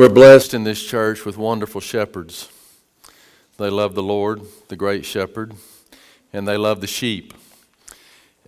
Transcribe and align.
We're 0.00 0.08
blessed 0.08 0.54
in 0.54 0.64
this 0.64 0.82
church 0.82 1.26
with 1.26 1.36
wonderful 1.36 1.82
shepherds. 1.82 2.48
They 3.58 3.68
love 3.68 3.94
the 3.94 4.02
Lord, 4.02 4.40
the 4.68 4.74
great 4.74 5.04
shepherd, 5.04 5.52
and 6.32 6.48
they 6.48 6.56
love 6.56 6.80
the 6.80 6.86
sheep. 6.86 7.34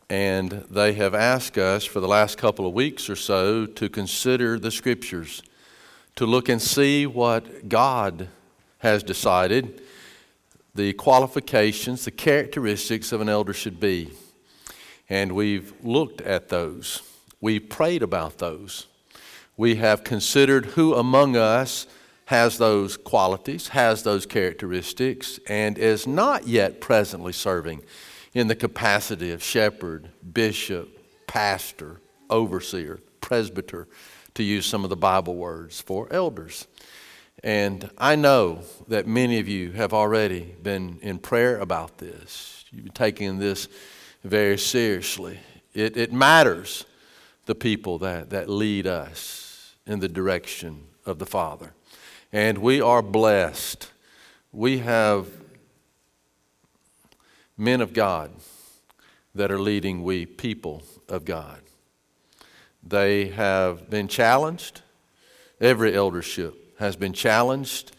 And 0.08 0.50
they 0.70 0.94
have 0.94 1.14
asked 1.14 1.58
us 1.58 1.84
for 1.84 2.00
the 2.00 2.08
last 2.08 2.38
couple 2.38 2.66
of 2.66 2.72
weeks 2.72 3.10
or 3.10 3.16
so 3.16 3.66
to 3.66 3.90
consider 3.90 4.58
the 4.58 4.70
scriptures, 4.70 5.42
to 6.16 6.24
look 6.24 6.48
and 6.48 6.62
see 6.62 7.04
what 7.04 7.68
God 7.68 8.28
has 8.78 9.02
decided 9.02 9.82
the 10.74 10.94
qualifications, 10.94 12.06
the 12.06 12.12
characteristics 12.12 13.12
of 13.12 13.20
an 13.20 13.28
elder 13.28 13.52
should 13.52 13.78
be. 13.78 14.08
And 15.10 15.32
we've 15.32 15.74
looked 15.84 16.22
at 16.22 16.48
those, 16.48 17.02
we've 17.42 17.68
prayed 17.68 18.02
about 18.02 18.38
those 18.38 18.86
we 19.62 19.76
have 19.76 20.02
considered 20.02 20.66
who 20.66 20.92
among 20.92 21.36
us 21.36 21.86
has 22.24 22.58
those 22.58 22.96
qualities, 22.96 23.68
has 23.68 24.02
those 24.02 24.26
characteristics, 24.26 25.38
and 25.46 25.78
is 25.78 26.04
not 26.04 26.48
yet 26.48 26.80
presently 26.80 27.32
serving 27.32 27.80
in 28.34 28.48
the 28.48 28.56
capacity 28.56 29.30
of 29.30 29.40
shepherd, 29.40 30.08
bishop, 30.32 30.88
pastor, 31.28 32.00
overseer, 32.28 32.98
presbyter, 33.20 33.86
to 34.34 34.42
use 34.42 34.66
some 34.66 34.82
of 34.82 34.90
the 34.90 34.96
Bible 34.96 35.36
words 35.36 35.80
for 35.80 36.08
elders. 36.12 36.66
And 37.44 37.88
I 37.96 38.16
know 38.16 38.62
that 38.88 39.06
many 39.06 39.38
of 39.38 39.46
you 39.46 39.70
have 39.70 39.94
already 39.94 40.56
been 40.60 40.98
in 41.02 41.20
prayer 41.20 41.60
about 41.60 41.98
this. 41.98 42.64
You've 42.72 42.86
been 42.86 42.92
taking 42.94 43.38
this 43.38 43.68
very 44.24 44.58
seriously. 44.58 45.38
It, 45.72 45.96
it 45.96 46.12
matters 46.12 46.84
the 47.46 47.54
people 47.54 48.00
that, 48.00 48.30
that 48.30 48.48
lead 48.48 48.88
us 48.88 49.41
in 49.86 50.00
the 50.00 50.08
direction 50.08 50.84
of 51.04 51.18
the 51.18 51.26
Father. 51.26 51.72
And 52.32 52.58
we 52.58 52.80
are 52.80 53.02
blessed. 53.02 53.90
We 54.52 54.78
have 54.78 55.28
men 57.56 57.80
of 57.80 57.92
God 57.92 58.32
that 59.34 59.50
are 59.50 59.58
leading 59.58 60.02
we 60.02 60.26
people 60.26 60.82
of 61.08 61.24
God. 61.24 61.60
They 62.82 63.26
have 63.28 63.88
been 63.88 64.08
challenged. 64.08 64.82
Every 65.60 65.94
eldership 65.94 66.78
has 66.78 66.96
been 66.96 67.12
challenged 67.12 67.92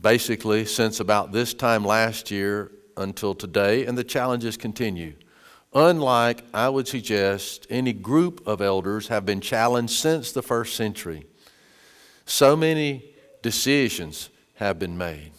basically 0.00 0.64
since 0.64 1.00
about 1.00 1.32
this 1.32 1.54
time 1.54 1.84
last 1.84 2.30
year 2.30 2.70
until 2.96 3.34
today, 3.34 3.86
and 3.86 3.96
the 3.96 4.04
challenges 4.04 4.56
continue. 4.56 5.14
Unlike, 5.74 6.44
I 6.52 6.68
would 6.68 6.86
suggest, 6.86 7.66
any 7.70 7.92
group 7.92 8.46
of 8.46 8.60
elders 8.60 9.08
have 9.08 9.24
been 9.24 9.40
challenged 9.40 9.94
since 9.94 10.30
the 10.30 10.42
first 10.42 10.76
century. 10.76 11.24
So 12.26 12.56
many 12.56 13.04
decisions 13.40 14.28
have 14.56 14.78
been 14.78 14.98
made 14.98 15.32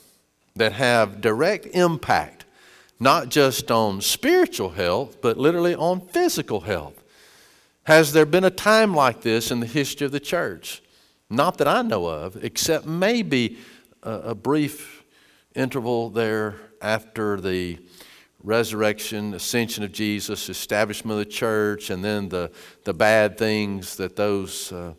that 0.56 0.74
have 0.74 1.22
direct 1.22 1.68
impact, 1.68 2.46
not 3.00 3.30
just 3.30 3.70
on 3.70 4.02
spiritual 4.02 4.70
health, 4.70 5.22
but 5.22 5.38
literally 5.38 5.76
on 5.76 6.02
physical 6.02 6.62
health. 6.62 7.04
Has 7.84 8.14
there 8.14 8.26
been 8.26 8.44
a 8.44 8.50
time 8.50 8.96
like 8.96 9.22
this 9.22 9.52
in 9.52 9.60
the 9.60 9.68
history 9.68 10.06
of 10.06 10.12
the 10.12 10.20
church? 10.20 10.82
Not 11.30 11.58
that 11.58 11.68
I 11.68 11.82
know 11.82 12.06
of, 12.06 12.44
except 12.44 12.86
maybe 12.86 13.58
a, 14.02 14.12
a 14.12 14.36
brief 14.36 15.04
interval 15.56 16.10
there 16.10 16.56
after 16.82 17.40
the 17.40 17.80
resurrection, 18.44 19.34
ascension 19.34 19.84
of 19.84 19.92
Jesus, 19.92 20.50
establishment 20.50 21.20
of 21.20 21.26
the 21.26 21.32
church, 21.32 21.90
and 21.90 22.04
then 22.04 22.30
the, 22.30 22.52
the 22.84 22.94
bad 22.94 23.38
things 23.38 23.96
that 23.96 24.16
those 24.16 24.72
uh, 24.72 24.94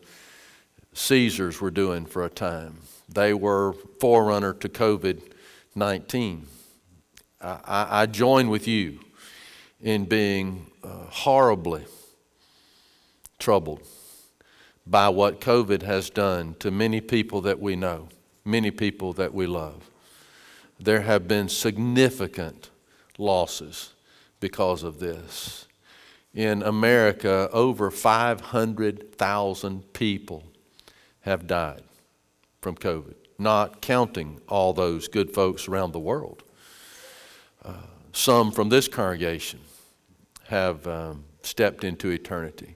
Caesars 0.93 1.61
were 1.61 1.71
doing 1.71 2.05
for 2.05 2.25
a 2.25 2.29
time. 2.29 2.79
They 3.07 3.33
were 3.33 3.73
forerunner 3.99 4.53
to 4.53 4.69
COVID 4.69 5.21
19. 5.75 6.47
I, 7.41 7.87
I, 7.91 8.05
join 8.05 8.49
with 8.49 8.65
you 8.65 9.01
in 9.81 10.05
being 10.05 10.71
uh, 10.83 10.87
horribly 11.09 11.83
troubled 13.37 13.85
by 14.87 15.09
what 15.09 15.41
COVID 15.41 15.81
has 15.81 16.09
done 16.09 16.55
to 16.59 16.71
many 16.71 17.01
people 17.01 17.41
that 17.41 17.59
we 17.59 17.75
know, 17.75 18.07
many 18.45 18.71
people 18.71 19.11
that 19.13 19.33
we 19.33 19.47
love. 19.47 19.89
There 20.79 21.01
have 21.01 21.27
been 21.27 21.49
significant 21.49 22.69
losses 23.17 23.93
because 24.39 24.83
of 24.83 24.99
this. 24.99 25.67
In 26.33 26.63
America, 26.63 27.49
over 27.51 27.89
500,000 27.89 29.93
people 29.93 30.43
have 31.21 31.47
died 31.47 31.81
from 32.61 32.75
COVID, 32.75 33.15
not 33.39 33.81
counting 33.81 34.41
all 34.49 34.73
those 34.73 35.07
good 35.07 35.33
folks 35.33 35.67
around 35.67 35.93
the 35.93 35.99
world. 35.99 36.43
Uh, 37.63 37.73
some 38.11 38.51
from 38.51 38.69
this 38.69 38.87
congregation 38.87 39.59
have 40.47 40.85
um, 40.87 41.23
stepped 41.41 41.83
into 41.83 42.09
eternity 42.09 42.75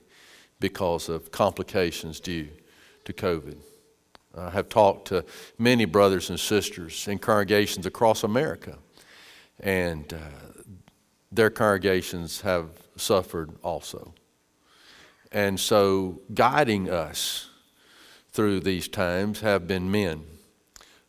because 0.59 1.09
of 1.09 1.31
complications 1.31 2.19
due 2.19 2.47
to 3.05 3.13
COVID. 3.13 3.57
I 4.37 4.49
have 4.51 4.69
talked 4.69 5.07
to 5.09 5.25
many 5.57 5.85
brothers 5.85 6.29
and 6.29 6.39
sisters 6.39 7.07
in 7.07 7.19
congregations 7.19 7.85
across 7.85 8.23
America 8.23 8.77
and 9.59 10.13
uh, 10.13 10.17
their 11.31 11.49
congregations 11.49 12.41
have 12.41 12.69
suffered 12.95 13.51
also. 13.63 14.13
And 15.31 15.59
so, 15.59 16.21
guiding 16.33 16.89
us 16.89 17.49
through 18.31 18.61
these 18.61 18.87
times 18.87 19.41
have 19.41 19.67
been 19.67 19.91
men 19.91 20.23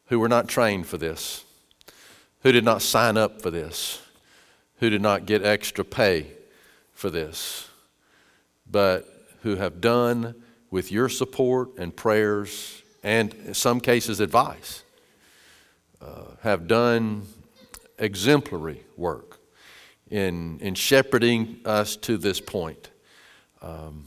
who 0.06 0.18
were 0.18 0.28
not 0.28 0.48
trained 0.48 0.86
for 0.86 0.98
this, 0.98 1.44
who 2.42 2.52
did 2.52 2.64
not 2.64 2.82
sign 2.82 3.16
up 3.16 3.40
for 3.40 3.50
this, 3.50 4.02
who 4.78 4.90
did 4.90 5.00
not 5.00 5.26
get 5.26 5.42
extra 5.42 5.84
pay 5.84 6.26
for 6.92 7.08
this, 7.10 7.68
but 8.70 9.06
who 9.42 9.56
have 9.56 9.80
done 9.80 10.34
with 10.70 10.92
your 10.92 11.08
support 11.08 11.70
and 11.78 11.96
prayers 11.96 12.82
and 13.02 13.32
in 13.46 13.54
some 13.54 13.80
cases 13.80 14.20
advice, 14.20 14.84
uh, 16.02 16.24
have 16.42 16.66
done 16.66 17.26
exemplary 18.00 18.82
work 18.96 19.38
in, 20.10 20.58
in 20.60 20.74
shepherding 20.74 21.60
us 21.64 21.96
to 21.96 22.16
this 22.16 22.40
point. 22.40 22.90
Um, 23.62 24.04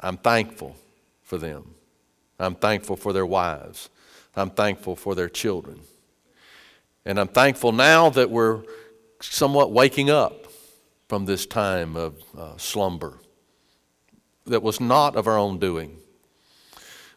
I'm 0.00 0.16
thankful 0.16 0.76
for 1.22 1.38
them. 1.38 1.74
I'm 2.38 2.54
thankful 2.54 2.96
for 2.96 3.12
their 3.12 3.26
wives. 3.26 3.88
I'm 4.34 4.50
thankful 4.50 4.96
for 4.96 5.14
their 5.14 5.28
children. 5.28 5.80
And 7.04 7.20
I'm 7.20 7.28
thankful 7.28 7.72
now 7.72 8.10
that 8.10 8.30
we're 8.30 8.62
somewhat 9.20 9.72
waking 9.72 10.10
up 10.10 10.46
from 11.08 11.24
this 11.24 11.46
time 11.46 11.96
of 11.96 12.22
uh, 12.36 12.56
slumber 12.56 13.20
that 14.44 14.62
was 14.62 14.80
not 14.80 15.16
of 15.16 15.26
our 15.26 15.38
own 15.38 15.58
doing. 15.58 15.98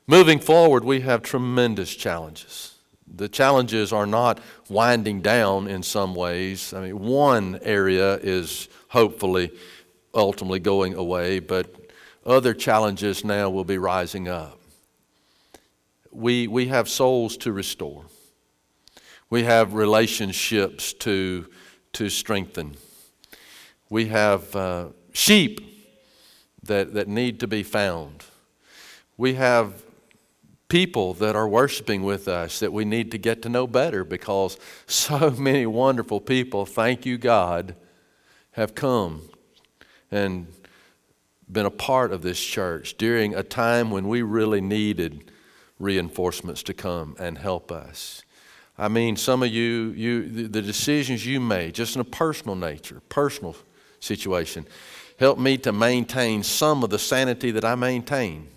Moving 0.07 0.39
forward, 0.39 0.83
we 0.83 1.01
have 1.01 1.21
tremendous 1.21 1.95
challenges 1.95 2.78
the 3.15 3.29
challenges 3.29 3.91
are 3.91 4.05
not 4.05 4.39
winding 4.69 5.21
down 5.21 5.67
in 5.67 5.83
some 5.83 6.15
ways. 6.15 6.73
I 6.73 6.81
mean, 6.81 6.99
one 6.99 7.59
area 7.63 8.15
is 8.15 8.69
hopefully 8.89 9.51
ultimately 10.13 10.59
going 10.59 10.95
away, 10.95 11.39
but 11.39 11.75
other 12.25 12.53
challenges 12.53 13.23
now 13.23 13.49
will 13.49 13.63
be 13.63 13.77
rising 13.77 14.27
up. 14.27 14.59
We, 16.11 16.47
we 16.47 16.67
have 16.67 16.89
souls 16.89 17.37
to 17.37 17.51
restore, 17.51 18.05
we 19.29 19.43
have 19.43 19.73
relationships 19.73 20.93
to, 20.93 21.47
to 21.93 22.09
strengthen, 22.09 22.77
we 23.89 24.05
have 24.07 24.55
uh, 24.55 24.87
sheep 25.13 25.61
that, 26.63 26.93
that 26.93 27.07
need 27.07 27.39
to 27.39 27.47
be 27.47 27.63
found. 27.63 28.23
We 29.17 29.33
have 29.35 29.83
people 30.69 31.15
that 31.15 31.35
are 31.35 31.47
worshiping 31.47 32.03
with 32.03 32.27
us 32.27 32.59
that 32.59 32.71
we 32.71 32.85
need 32.85 33.11
to 33.11 33.17
get 33.17 33.41
to 33.41 33.49
know 33.49 33.65
better 33.65 34.03
because 34.03 34.57
so 34.85 35.31
many 35.37 35.65
wonderful 35.65 36.21
people, 36.21 36.65
thank 36.65 37.05
you, 37.05 37.17
God, 37.17 37.75
have 38.51 38.75
come 38.75 39.23
and 40.11 40.47
been 41.51 41.65
a 41.65 41.71
part 41.71 42.13
of 42.13 42.21
this 42.21 42.39
church 42.39 42.95
during 42.97 43.33
a 43.33 43.41
time 43.41 43.89
when 43.89 44.07
we 44.07 44.21
really 44.21 44.61
needed 44.61 45.31
reinforcements 45.79 46.61
to 46.61 46.73
come 46.73 47.15
and 47.19 47.39
help 47.39 47.71
us. 47.71 48.21
I 48.77 48.87
mean, 48.87 49.15
some 49.15 49.41
of 49.41 49.49
you, 49.49 49.93
you 49.95 50.47
the 50.47 50.61
decisions 50.61 51.25
you 51.25 51.39
made, 51.39 51.73
just 51.73 51.95
in 51.95 52.01
a 52.01 52.05
personal 52.05 52.55
nature, 52.55 53.01
personal 53.09 53.55
situation, 53.99 54.67
helped 55.19 55.41
me 55.41 55.57
to 55.57 55.73
maintain 55.73 56.43
some 56.43 56.83
of 56.83 56.91
the 56.91 56.99
sanity 56.99 57.51
that 57.51 57.65
I 57.65 57.75
maintain 57.75 58.47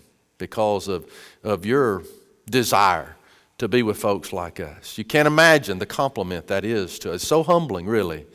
because 0.43 0.89
of, 0.89 1.09
of 1.41 1.65
your 1.65 2.03
desire 2.49 3.15
to 3.57 3.69
be 3.69 3.81
with 3.81 3.97
folks 3.97 4.33
like 4.33 4.59
us. 4.59 4.97
You 4.97 5.05
can't 5.05 5.25
imagine 5.25 5.79
the 5.79 5.85
compliment 5.85 6.47
that 6.47 6.65
is 6.65 6.99
to 6.99 7.11
us. 7.11 7.21
It's 7.21 7.27
so 7.27 7.43
humbling, 7.43 7.85
really. 7.85 8.25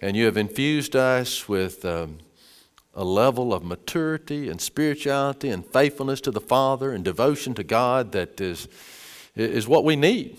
And 0.00 0.16
you 0.16 0.24
have 0.24 0.38
infused 0.38 0.96
us 0.96 1.50
with 1.50 1.84
um, 1.84 2.20
a 2.94 3.04
level 3.04 3.52
of 3.52 3.62
maturity 3.62 4.48
and 4.48 4.62
spirituality 4.62 5.50
and 5.50 5.62
faithfulness 5.66 6.22
to 6.22 6.30
the 6.30 6.40
Father 6.40 6.90
and 6.90 7.04
devotion 7.04 7.52
to 7.52 7.62
God 7.62 8.12
that 8.12 8.40
is, 8.40 8.66
is 9.36 9.68
what 9.68 9.84
we 9.84 9.94
need. 9.94 10.38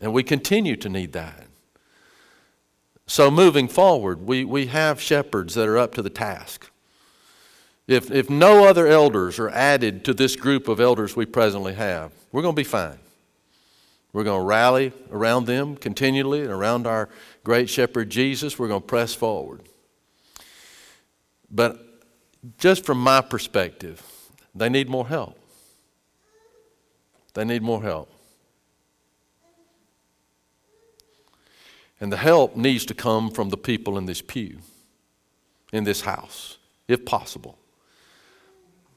And 0.00 0.12
we 0.12 0.22
continue 0.22 0.76
to 0.76 0.88
need 0.88 1.12
that. 1.14 1.48
So, 3.08 3.32
moving 3.32 3.66
forward, 3.66 4.28
we, 4.28 4.44
we 4.44 4.66
have 4.66 5.00
shepherds 5.00 5.54
that 5.54 5.66
are 5.66 5.76
up 5.76 5.92
to 5.94 6.02
the 6.02 6.10
task. 6.10 6.70
If, 7.92 8.10
if 8.10 8.30
no 8.30 8.66
other 8.66 8.86
elders 8.86 9.38
are 9.38 9.50
added 9.50 10.02
to 10.06 10.14
this 10.14 10.34
group 10.34 10.66
of 10.66 10.80
elders 10.80 11.14
we 11.14 11.26
presently 11.26 11.74
have, 11.74 12.10
we're 12.32 12.40
going 12.40 12.54
to 12.54 12.60
be 12.60 12.64
fine. 12.64 12.98
We're 14.14 14.24
going 14.24 14.40
to 14.40 14.46
rally 14.46 14.92
around 15.10 15.44
them 15.44 15.76
continually 15.76 16.40
and 16.40 16.50
around 16.50 16.86
our 16.86 17.10
great 17.44 17.68
shepherd 17.68 18.08
Jesus. 18.08 18.58
We're 18.58 18.68
going 18.68 18.80
to 18.80 18.86
press 18.86 19.14
forward. 19.14 19.60
But 21.50 21.78
just 22.56 22.86
from 22.86 22.96
my 22.96 23.20
perspective, 23.20 24.02
they 24.54 24.70
need 24.70 24.88
more 24.88 25.06
help. 25.06 25.38
They 27.34 27.44
need 27.44 27.60
more 27.60 27.82
help. 27.82 28.10
And 32.00 32.10
the 32.10 32.16
help 32.16 32.56
needs 32.56 32.86
to 32.86 32.94
come 32.94 33.30
from 33.30 33.50
the 33.50 33.58
people 33.58 33.98
in 33.98 34.06
this 34.06 34.22
pew, 34.22 34.60
in 35.74 35.84
this 35.84 36.00
house, 36.00 36.56
if 36.88 37.04
possible. 37.04 37.58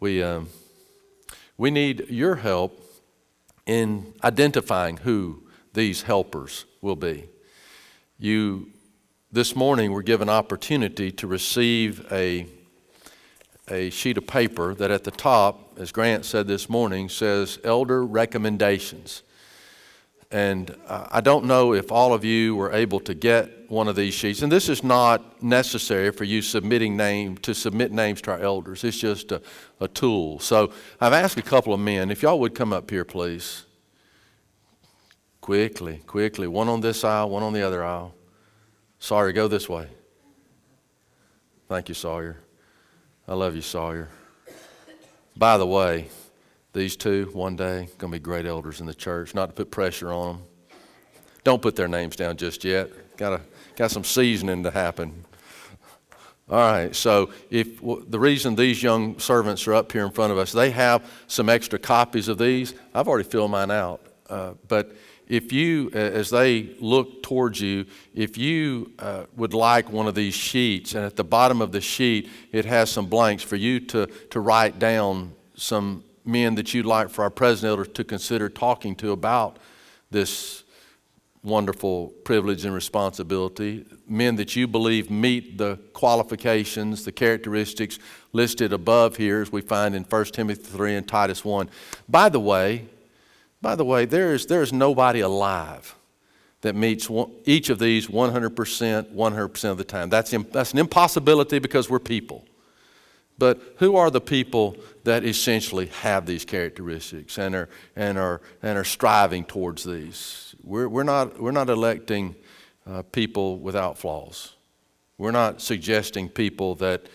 We, 0.05 0.21
um, 0.21 0.49
we 1.57 1.71
need 1.71 2.11
your 2.11 2.35
help 2.35 2.79
in 3.65 4.13
identifying 4.23 4.97
who 4.97 5.47
these 5.73 6.03
helpers 6.03 6.65
will 6.79 6.95
be. 6.95 7.27
You, 8.19 8.67
this 9.31 9.55
morning, 9.55 9.91
were 9.91 10.03
given 10.03 10.29
opportunity 10.29 11.11
to 11.13 11.25
receive 11.25 12.05
a, 12.11 12.45
a 13.67 13.89
sheet 13.89 14.19
of 14.19 14.27
paper 14.27 14.75
that 14.75 14.91
at 14.91 15.05
the 15.05 15.09
top, 15.09 15.75
as 15.79 15.91
Grant 15.91 16.23
said 16.23 16.45
this 16.45 16.69
morning, 16.69 17.09
says 17.09 17.57
Elder 17.63 18.05
Recommendations. 18.05 19.23
And 20.31 20.75
uh, 20.87 21.07
I 21.11 21.21
don't 21.21 21.45
know 21.45 21.73
if 21.73 21.91
all 21.91 22.13
of 22.13 22.25
you 22.25 22.55
were 22.55 22.71
able 22.71 22.99
to 23.01 23.13
get 23.13 23.69
one 23.69 23.87
of 23.87 23.95
these 23.95 24.13
sheets. 24.13 24.41
And 24.41 24.51
this 24.51 24.69
is 24.69 24.83
not 24.83 25.41
necessary 25.41 26.11
for 26.11 26.23
you 26.23 26.41
submitting 26.41 26.97
name 26.97 27.37
to 27.39 27.53
submit 27.53 27.91
names 27.91 28.21
to 28.23 28.31
our 28.31 28.39
elders. 28.39 28.83
It's 28.83 28.97
just 28.97 29.31
a, 29.31 29.41
a 29.79 29.87
tool. 29.87 30.39
So 30.39 30.73
I've 30.99 31.13
asked 31.13 31.37
a 31.37 31.41
couple 31.41 31.73
of 31.73 31.79
men, 31.79 32.11
if 32.11 32.21
y'all 32.21 32.39
would 32.39 32.55
come 32.55 32.73
up 32.73 32.89
here, 32.89 33.05
please. 33.05 33.65
Quickly, 35.41 36.01
quickly. 36.07 36.47
One 36.47 36.69
on 36.69 36.81
this 36.81 37.03
aisle, 37.03 37.29
one 37.29 37.43
on 37.43 37.53
the 37.53 37.61
other 37.61 37.83
aisle. 37.83 38.15
Sawyer, 38.97 39.31
go 39.31 39.47
this 39.47 39.69
way. 39.69 39.87
Thank 41.69 41.89
you, 41.89 41.95
Sawyer. 41.95 42.37
I 43.27 43.35
love 43.35 43.55
you, 43.55 43.61
Sawyer. 43.61 44.09
By 45.35 45.57
the 45.57 45.67
way, 45.67 46.09
these 46.75 46.95
two, 46.95 47.29
one 47.33 47.55
day, 47.55 47.87
going 47.97 48.11
to 48.11 48.19
be 48.19 48.23
great 48.23 48.45
elders 48.45 48.81
in 48.81 48.85
the 48.85 48.93
church. 48.93 49.33
Not 49.33 49.47
to 49.47 49.53
put 49.53 49.71
pressure 49.71 50.11
on 50.11 50.35
them. 50.35 50.45
Don't 51.43 51.61
put 51.61 51.75
their 51.75 51.87
names 51.87 52.15
down 52.15 52.37
just 52.37 52.63
yet. 52.63 52.89
Got 53.17 53.33
a, 53.33 53.41
got 53.75 53.91
some 53.91 54.03
seasoning 54.03 54.61
to 54.63 54.71
happen. 54.71 55.25
All 56.47 56.59
right, 56.59 56.95
so 56.95 57.31
if 57.49 57.81
the 57.81 58.19
reason 58.19 58.55
these 58.55 58.83
young 58.83 59.17
servants 59.17 59.65
are 59.67 59.73
up 59.73 59.91
here 59.91 60.05
in 60.05 60.11
front 60.11 60.31
of 60.31 60.37
us, 60.37 60.51
they 60.51 60.69
have 60.69 61.09
some 61.25 61.49
extra 61.49 61.79
copies 61.79 62.27
of 62.27 62.37
these. 62.37 62.75
I've 62.93 63.07
already 63.07 63.27
filled 63.27 63.49
mine 63.49 63.71
out, 63.71 64.05
uh, 64.29 64.51
but 64.67 64.95
if 65.27 65.51
you, 65.51 65.89
as 65.91 66.29
they 66.29 66.69
look 66.79 67.23
towards 67.23 67.59
you, 67.59 67.87
if 68.13 68.37
you 68.37 68.91
uh, 68.99 69.23
would 69.35 69.55
like 69.55 69.91
one 69.91 70.07
of 70.07 70.13
these 70.13 70.35
sheets, 70.35 70.93
and 70.93 71.03
at 71.03 71.15
the 71.15 71.23
bottom 71.23 71.61
of 71.61 71.71
the 71.71 71.81
sheet 71.81 72.29
it 72.51 72.65
has 72.65 72.91
some 72.91 73.07
blanks 73.07 73.41
for 73.41 73.55
you 73.55 73.79
to, 73.79 74.05
to 74.29 74.39
write 74.39 74.77
down 74.77 75.33
some 75.55 76.03
men 76.25 76.55
that 76.55 76.73
you'd 76.73 76.85
like 76.85 77.09
for 77.09 77.23
our 77.23 77.29
president 77.29 77.93
to 77.95 78.03
consider 78.03 78.49
talking 78.49 78.95
to 78.95 79.11
about 79.11 79.57
this 80.11 80.63
wonderful 81.45 82.07
privilege 82.23 82.65
and 82.65 82.73
responsibility, 82.73 83.85
men 84.07 84.35
that 84.35 84.55
you 84.55 84.67
believe 84.67 85.11
meet 85.11 85.57
the 85.57 85.77
qualifications, 85.93 87.05
the 87.05 87.11
characteristics 87.11 87.99
listed 88.33 88.73
above 88.73 89.17
here, 89.17 89.41
as 89.41 89.51
we 89.51 89.61
find 89.61 89.95
in 89.95 90.03
1 90.03 90.25
Timothy 90.25 90.63
3 90.63 90.95
and 90.95 91.07
Titus 91.07 91.45
1. 91.45 91.69
By 92.09 92.29
the 92.29 92.39
way, 92.39 92.87
by 93.61 93.75
the 93.75 93.85
way, 93.85 94.05
there 94.05 94.33
is, 94.33 94.47
there 94.47 94.61
is 94.61 94.73
nobody 94.73 95.19
alive 95.19 95.95
that 96.61 96.75
meets 96.75 97.09
one, 97.09 97.31
each 97.45 97.69
of 97.69 97.77
these 97.77 98.07
100%, 98.07 99.13
100% 99.13 99.71
of 99.71 99.77
the 99.77 99.83
time. 99.83 100.09
That's, 100.09 100.31
that's 100.51 100.73
an 100.73 100.79
impossibility 100.79 101.59
because 101.59 101.89
we're 101.89 101.99
people. 101.99 102.43
But 103.37 103.61
who 103.77 103.95
are 103.95 104.09
the 104.09 104.21
people 104.21 104.77
that 105.03 105.25
essentially 105.25 105.87
have 105.87 106.25
these 106.25 106.45
characteristics 106.45 107.37
and 107.37 107.53
are, 107.53 107.69
and 107.95 108.17
are, 108.17 108.41
and 108.63 108.77
are 108.77 108.83
striving 108.83 109.43
towards 109.43 109.83
these? 109.83 110.55
We're, 110.63 110.87
we're, 110.87 111.03
not, 111.03 111.41
we're 111.41 111.51
not 111.51 111.69
electing 111.69 112.35
uh, 112.87 113.01
people 113.03 113.59
without 113.59 113.97
flaws. 113.97 114.53
We're 115.17 115.31
not 115.31 115.61
suggesting 115.61 116.29
people 116.29 116.75
that, 116.75 117.07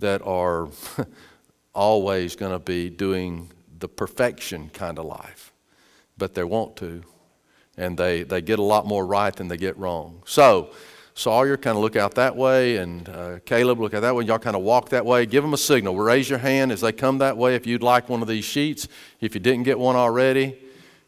that 0.00 0.20
are 0.22 0.68
always 1.74 2.34
going 2.34 2.52
to 2.52 2.58
be 2.58 2.90
doing 2.90 3.50
the 3.78 3.88
perfection 3.88 4.70
kind 4.70 4.98
of 4.98 5.04
life 5.04 5.52
but 6.18 6.34
they 6.34 6.44
want 6.44 6.76
to. 6.76 7.02
And 7.76 7.96
they, 7.96 8.24
they 8.24 8.42
get 8.42 8.58
a 8.58 8.62
lot 8.62 8.86
more 8.86 9.06
right 9.06 9.34
than 9.34 9.46
they 9.48 9.56
get 9.56 9.78
wrong. 9.78 10.22
So, 10.26 10.70
Sawyer, 11.18 11.56
kind 11.56 11.76
of 11.76 11.82
look 11.82 11.96
out 11.96 12.14
that 12.14 12.36
way, 12.36 12.76
and 12.76 13.08
uh, 13.08 13.38
Caleb, 13.44 13.80
look 13.80 13.92
out 13.92 14.02
that 14.02 14.14
way. 14.14 14.24
Y'all 14.24 14.38
kind 14.38 14.54
of 14.54 14.62
walk 14.62 14.90
that 14.90 15.04
way. 15.04 15.26
Give 15.26 15.42
them 15.42 15.52
a 15.52 15.58
signal. 15.58 15.96
Raise 15.96 16.30
your 16.30 16.38
hand 16.38 16.70
as 16.70 16.80
they 16.80 16.92
come 16.92 17.18
that 17.18 17.36
way 17.36 17.56
if 17.56 17.66
you'd 17.66 17.82
like 17.82 18.08
one 18.08 18.22
of 18.22 18.28
these 18.28 18.44
sheets. 18.44 18.86
If 19.20 19.34
you 19.34 19.40
didn't 19.40 19.64
get 19.64 19.80
one 19.80 19.96
already, 19.96 20.56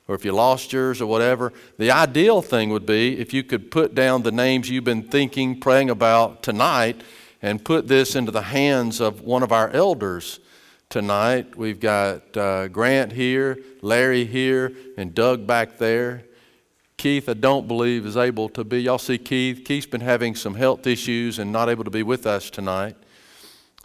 or 0.08 0.16
if 0.16 0.24
you 0.24 0.32
lost 0.32 0.72
yours 0.72 1.00
or 1.00 1.06
whatever. 1.06 1.52
The 1.78 1.92
ideal 1.92 2.42
thing 2.42 2.70
would 2.70 2.86
be 2.86 3.20
if 3.20 3.32
you 3.32 3.44
could 3.44 3.70
put 3.70 3.94
down 3.94 4.24
the 4.24 4.32
names 4.32 4.68
you've 4.68 4.82
been 4.82 5.04
thinking, 5.04 5.60
praying 5.60 5.90
about 5.90 6.42
tonight, 6.42 7.02
and 7.40 7.64
put 7.64 7.86
this 7.86 8.16
into 8.16 8.32
the 8.32 8.42
hands 8.42 9.00
of 9.00 9.20
one 9.20 9.44
of 9.44 9.52
our 9.52 9.70
elders 9.70 10.40
tonight. 10.88 11.54
We've 11.54 11.78
got 11.78 12.36
uh, 12.36 12.66
Grant 12.66 13.12
here, 13.12 13.60
Larry 13.80 14.24
here, 14.24 14.72
and 14.96 15.14
Doug 15.14 15.46
back 15.46 15.78
there. 15.78 16.24
Keith, 17.00 17.30
I 17.30 17.32
don't 17.32 17.66
believe, 17.66 18.04
is 18.04 18.18
able 18.18 18.50
to 18.50 18.62
be. 18.62 18.82
Y'all 18.82 18.98
see 18.98 19.16
Keith? 19.16 19.64
Keith's 19.64 19.86
been 19.86 20.02
having 20.02 20.34
some 20.34 20.52
health 20.52 20.86
issues 20.86 21.38
and 21.38 21.50
not 21.50 21.70
able 21.70 21.82
to 21.84 21.90
be 21.90 22.02
with 22.02 22.26
us 22.26 22.50
tonight. 22.50 22.94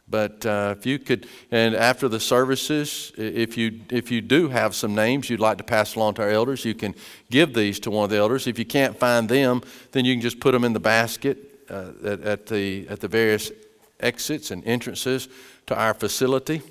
But 0.09 0.45
uh, 0.45 0.75
if 0.77 0.85
you 0.85 0.99
could, 0.99 1.25
and 1.49 1.75
after 1.75 2.09
the 2.09 2.19
services, 2.19 3.13
if 3.15 3.57
you, 3.57 3.79
if 3.89 4.11
you 4.11 4.19
do 4.19 4.49
have 4.49 4.75
some 4.75 4.93
names 4.93 5.29
you'd 5.29 5.39
like 5.39 5.57
to 5.59 5.63
pass 5.63 5.95
along 5.95 6.15
to 6.15 6.23
our 6.23 6.29
elders, 6.29 6.65
you 6.65 6.73
can 6.73 6.93
give 7.31 7.53
these 7.53 7.79
to 7.79 7.89
one 7.89 8.03
of 8.03 8.09
the 8.09 8.17
elders. 8.17 8.47
If 8.47 8.59
you 8.59 8.65
can't 8.65 8.99
find 8.99 9.29
them, 9.29 9.61
then 9.93 10.03
you 10.03 10.13
can 10.13 10.21
just 10.21 10.41
put 10.41 10.51
them 10.51 10.65
in 10.65 10.73
the 10.73 10.81
basket 10.81 11.37
uh, 11.69 11.91
at, 12.03 12.19
at, 12.19 12.47
the, 12.47 12.85
at 12.89 12.99
the 12.99 13.07
various 13.07 13.49
exits 14.01 14.51
and 14.51 14.61
entrances 14.67 15.29
to 15.67 15.75
our 15.79 15.93
facility. 15.93 16.61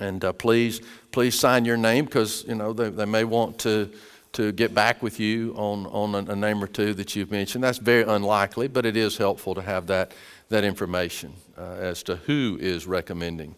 And 0.00 0.24
uh, 0.24 0.34
please, 0.34 0.82
please 1.10 1.36
sign 1.36 1.64
your 1.64 1.76
name 1.76 2.04
because 2.04 2.44
you 2.46 2.54
know 2.54 2.72
they, 2.72 2.90
they 2.90 3.06
may 3.06 3.24
want 3.24 3.58
to 3.60 3.90
to 4.32 4.52
get 4.52 4.74
back 4.74 5.02
with 5.02 5.18
you 5.18 5.54
on 5.56 5.86
on 5.86 6.28
a, 6.28 6.36
name 6.36 6.62
or 6.62 6.66
two 6.66 6.94
that 6.94 7.16
you've 7.16 7.30
mentioned. 7.30 7.64
That's 7.64 7.78
very 7.78 8.04
unlikely, 8.04 8.68
but 8.68 8.84
it 8.86 8.96
is 8.96 9.16
helpful 9.16 9.54
to 9.54 9.62
have 9.62 9.86
that 9.86 10.12
that 10.48 10.64
information 10.64 11.32
uh, 11.56 11.62
as 11.62 12.02
to 12.04 12.16
who 12.16 12.58
is 12.60 12.86
recommending 12.86 13.54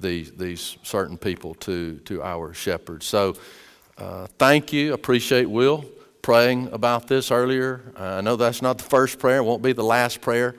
these 0.00 0.32
these 0.32 0.76
certain 0.82 1.18
people 1.18 1.54
to 1.54 1.98
to 2.04 2.22
our 2.22 2.54
shepherds. 2.54 3.06
So, 3.06 3.36
uh, 3.98 4.26
thank 4.38 4.72
you. 4.72 4.92
Appreciate 4.94 5.46
Will 5.46 5.84
praying 6.22 6.70
about 6.72 7.06
this 7.06 7.30
earlier. 7.30 7.92
I 7.96 8.22
know 8.22 8.36
that's 8.36 8.62
not 8.62 8.78
the 8.78 8.84
first 8.84 9.18
prayer. 9.18 9.38
It 9.38 9.44
won't 9.44 9.62
be 9.62 9.72
the 9.72 9.84
last 9.84 10.20
prayer. 10.20 10.56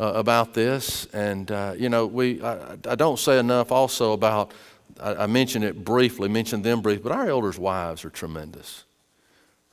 Uh, 0.00 0.12
about 0.14 0.54
this, 0.54 1.06
and 1.06 1.50
uh, 1.50 1.74
you 1.76 1.88
know, 1.88 2.06
we 2.06 2.40
I, 2.40 2.76
I 2.88 2.94
don't 2.94 3.18
say 3.18 3.40
enough 3.40 3.72
also 3.72 4.12
about 4.12 4.52
I 5.00 5.26
mentioned 5.26 5.64
it 5.64 5.84
briefly, 5.84 6.28
mentioned 6.28 6.64
them 6.64 6.80
briefly, 6.80 7.02
but 7.02 7.12
our 7.12 7.28
elders' 7.28 7.58
wives 7.58 8.04
are 8.04 8.10
tremendous. 8.10 8.84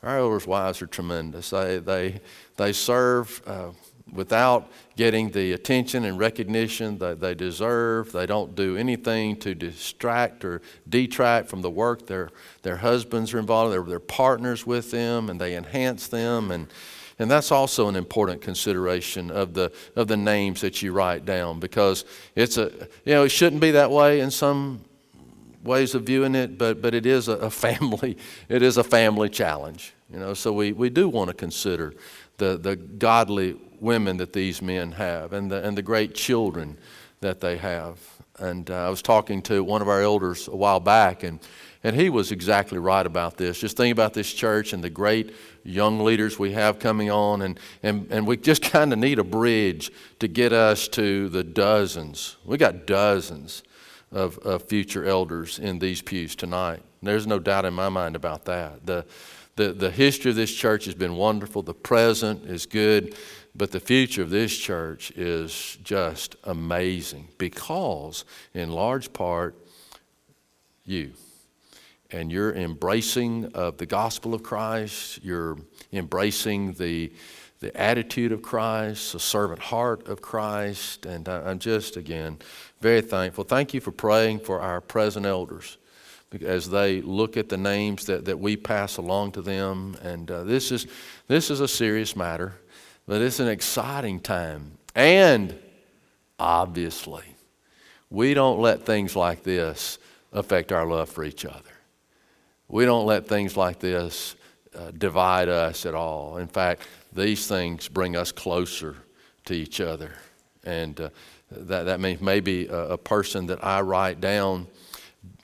Our 0.05 0.19
elders' 0.19 0.45
wives 0.45 0.81
are 0.83 0.87
tremendous. 0.87 1.49
They, 1.49 1.79
they, 1.79 2.21
they 2.57 2.73
serve 2.73 3.41
uh, 3.47 3.71
without 4.13 4.69
getting 4.95 5.31
the 5.31 5.53
attention 5.53 6.05
and 6.05 6.19
recognition 6.19 6.99
that 6.99 7.19
they 7.19 7.33
deserve. 7.33 8.11
They 8.11 8.27
don't 8.27 8.55
do 8.55 8.77
anything 8.77 9.35
to 9.37 9.55
distract 9.55 10.45
or 10.45 10.61
detract 10.87 11.49
from 11.49 11.63
the 11.63 11.71
work 11.71 12.05
their, 12.05 12.29
their 12.61 12.77
husbands 12.77 13.33
are 13.33 13.39
involved 13.39 13.73
in. 13.73 13.79
They're, 13.79 13.89
they're 13.89 13.99
partners 13.99 14.65
with 14.65 14.91
them 14.91 15.29
and 15.29 15.41
they 15.41 15.55
enhance 15.55 16.07
them. 16.07 16.51
And, 16.51 16.67
and 17.17 17.31
that's 17.31 17.51
also 17.51 17.87
an 17.87 17.95
important 17.95 18.43
consideration 18.43 19.31
of 19.31 19.55
the, 19.55 19.71
of 19.95 20.07
the 20.07 20.17
names 20.17 20.61
that 20.61 20.83
you 20.83 20.91
write 20.91 21.25
down 21.25 21.59
because 21.59 22.05
it's 22.35 22.57
a, 22.57 22.71
you 23.05 23.13
know, 23.13 23.23
it 23.23 23.29
shouldn't 23.29 23.61
be 23.61 23.71
that 23.71 23.89
way 23.89 24.19
in 24.19 24.29
some 24.29 24.81
ways 25.65 25.95
of 25.95 26.03
viewing 26.03 26.35
it, 26.35 26.57
but, 26.57 26.81
but 26.81 26.93
it 26.93 27.05
is 27.05 27.27
a, 27.27 27.49
family, 27.65 28.17
it 28.47 28.61
is 28.61 28.77
a 28.77 28.83
family 28.83 29.29
challenge. 29.29 29.93
You 30.11 30.19
know, 30.19 30.33
so 30.33 30.53
we, 30.53 30.71
we 30.71 30.89
do 30.89 31.09
want 31.09 31.29
to 31.29 31.33
consider 31.33 31.93
the, 32.37 32.57
the 32.57 32.75
godly 32.75 33.59
women 33.79 34.17
that 34.17 34.33
these 34.33 34.61
men 34.61 34.93
have 34.93 35.33
and 35.33 35.51
the, 35.51 35.65
and 35.65 35.77
the 35.77 35.81
great 35.81 36.15
children 36.15 36.77
that 37.21 37.41
they 37.41 37.57
have. 37.57 37.99
And 38.37 38.69
uh, 38.69 38.87
I 38.87 38.89
was 38.89 39.01
talking 39.01 39.41
to 39.43 39.63
one 39.63 39.81
of 39.81 39.87
our 39.87 40.01
elders 40.01 40.47
a 40.47 40.55
while 40.55 40.81
back, 40.81 41.23
and, 41.23 41.39
and 41.83 41.95
he 41.95 42.09
was 42.09 42.31
exactly 42.31 42.77
right 42.77 43.05
about 43.05 43.37
this. 43.37 43.59
Just 43.59 43.77
think 43.77 43.93
about 43.93 44.13
this 44.13 44.31
church 44.31 44.73
and 44.73 44.83
the 44.83 44.89
great 44.89 45.33
young 45.63 46.03
leaders 46.03 46.37
we 46.37 46.51
have 46.51 46.77
coming 46.77 47.09
on, 47.09 47.41
and, 47.41 47.59
and, 47.81 48.07
and 48.11 48.27
we 48.27 48.37
just 48.37 48.61
kind 48.71 48.91
of 48.91 48.99
need 48.99 49.19
a 49.19 49.23
bridge 49.23 49.89
to 50.19 50.27
get 50.27 50.51
us 50.51 50.87
to 50.89 51.29
the 51.29 51.43
dozens. 51.43 52.35
We 52.45 52.57
got 52.57 52.85
dozens 52.85 53.63
of, 54.15 54.39
of 54.39 54.63
future 54.63 55.05
elders 55.05 55.59
in 55.59 55.77
these 55.79 56.01
pews 56.01 56.35
tonight. 56.35 56.81
There's 57.03 57.27
no 57.27 57.37
doubt 57.37 57.65
in 57.65 57.73
my 57.73 57.89
mind 57.89 58.15
about 58.15 58.45
that. 58.45 58.85
The, 58.85 59.05
the, 59.55 59.73
the 59.73 59.91
history 59.91 60.31
of 60.31 60.37
this 60.37 60.53
church 60.53 60.85
has 60.85 60.95
been 60.95 61.15
wonderful, 61.15 61.61
the 61.61 61.73
present 61.73 62.45
is 62.45 62.65
good. 62.65 63.15
But 63.57 63.71
the 63.71 63.79
future 63.79 64.21
of 64.21 64.29
this 64.29 64.55
church 64.57 65.11
is 65.11 65.77
just 65.81 66.35
amazing 66.43 67.29
because, 67.37 68.25
in 68.53 68.69
large 68.69 69.13
part, 69.13 69.55
you. 70.85 71.13
And 72.11 72.31
you're 72.31 72.53
embracing 72.53 73.45
of 73.53 73.77
the 73.77 73.85
gospel 73.85 74.33
of 74.33 74.43
Christ, 74.43 75.23
you're 75.23 75.57
embracing 75.93 76.73
the, 76.73 77.13
the 77.61 77.75
attitude 77.79 78.33
of 78.33 78.41
Christ, 78.41 79.13
the 79.13 79.21
servant 79.21 79.61
heart 79.61 80.05
of 80.09 80.21
Christ. 80.21 81.05
And 81.05 81.27
I'm 81.29 81.59
just, 81.59 81.95
again, 81.95 82.39
very 82.85 83.01
thankful. 83.01 83.43
Thank 83.43 83.73
you 83.73 83.81
for 83.81 83.91
praying 83.91 84.41
for 84.41 84.59
our 84.59 84.79
present 84.79 85.25
elders 85.25 85.79
as 86.45 86.69
they 86.69 87.01
look 87.01 87.35
at 87.35 87.49
the 87.49 87.57
names 87.57 88.05
that, 88.05 88.25
that 88.25 88.39
we 88.39 88.55
pass 88.55 88.97
along 88.97 89.31
to 89.31 89.41
them. 89.41 89.97
And 90.03 90.29
uh, 90.29 90.43
this, 90.43 90.71
is, 90.71 90.85
this 91.27 91.49
is 91.49 91.61
a 91.61 91.67
serious 91.67 92.15
matter. 92.15 92.53
But 93.07 93.23
it's 93.23 93.39
an 93.39 93.47
exciting 93.47 94.19
time. 94.19 94.73
And 94.93 95.57
obviously, 96.37 97.23
we 98.11 98.35
don't 98.35 98.61
let 98.61 98.85
things 98.85 99.15
like 99.15 99.41
this 99.41 99.97
affect 100.31 100.71
our 100.71 100.85
love 100.85 101.09
for 101.09 101.23
each 101.23 101.43
other. 101.43 101.73
We 102.67 102.85
don't 102.85 103.07
let 103.07 103.27
things 103.27 103.57
like 103.57 103.79
this 103.79 104.35
uh, 104.77 104.91
divide 104.95 105.49
us 105.49 105.87
at 105.87 105.95
all. 105.95 106.37
In 106.37 106.47
fact, 106.47 106.83
these 107.11 107.47
things 107.47 107.87
bring 107.87 108.15
us 108.15 108.31
closer 108.31 108.95
to 109.45 109.55
each 109.55 109.81
other. 109.81 110.11
And 110.63 111.01
uh, 111.01 111.09
that, 111.59 111.83
that 111.83 111.99
means 111.99 112.21
maybe 112.21 112.67
a, 112.67 112.89
a 112.89 112.97
person 112.97 113.47
that 113.47 113.63
I 113.63 113.81
write 113.81 114.21
down 114.21 114.67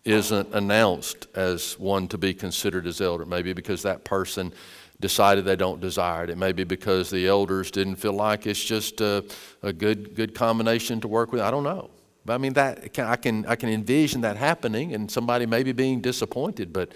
isn't 0.03 0.53
announced 0.53 1.27
as 1.35 1.77
one 1.77 2.07
to 2.07 2.17
be 2.17 2.33
considered 2.33 2.87
as 2.87 3.01
elder, 3.01 3.25
maybe 3.25 3.53
because 3.53 3.83
that 3.83 4.03
person 4.03 4.51
decided 4.99 5.45
they 5.45 5.55
don't 5.55 5.81
desire 5.81 6.23
it. 6.23 6.29
It 6.29 6.37
may 6.37 6.51
be 6.51 6.63
because 6.63 7.09
the 7.09 7.27
elders 7.27 7.71
didn't 7.71 7.95
feel 7.95 8.13
like 8.13 8.47
it's 8.47 8.63
just 8.63 9.01
a, 9.01 9.25
a 9.61 9.73
good, 9.73 10.15
good 10.15 10.33
combination 10.33 11.01
to 11.01 11.07
work 11.07 11.31
with. 11.31 11.41
I 11.41 11.51
don't 11.51 11.63
know. 11.63 11.89
But 12.25 12.33
I 12.33 12.37
mean, 12.37 12.53
that, 12.53 12.97
I, 12.99 13.15
can, 13.15 13.45
I 13.47 13.55
can 13.55 13.69
envision 13.69 14.21
that 14.21 14.37
happening 14.37 14.93
and 14.93 15.09
somebody 15.09 15.45
maybe 15.45 15.71
being 15.71 16.01
disappointed. 16.01 16.71
But, 16.71 16.91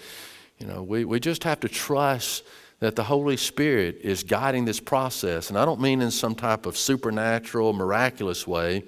you 0.58 0.66
know, 0.66 0.82
we, 0.82 1.04
we 1.04 1.18
just 1.18 1.42
have 1.44 1.60
to 1.60 1.68
trust 1.68 2.44
that 2.78 2.94
the 2.94 3.04
Holy 3.04 3.36
Spirit 3.36 3.98
is 4.02 4.22
guiding 4.22 4.64
this 4.64 4.80
process. 4.80 5.48
And 5.48 5.58
I 5.58 5.64
don't 5.64 5.80
mean 5.80 6.00
in 6.00 6.10
some 6.10 6.34
type 6.34 6.66
of 6.66 6.76
supernatural, 6.76 7.72
miraculous 7.72 8.46
way, 8.46 8.84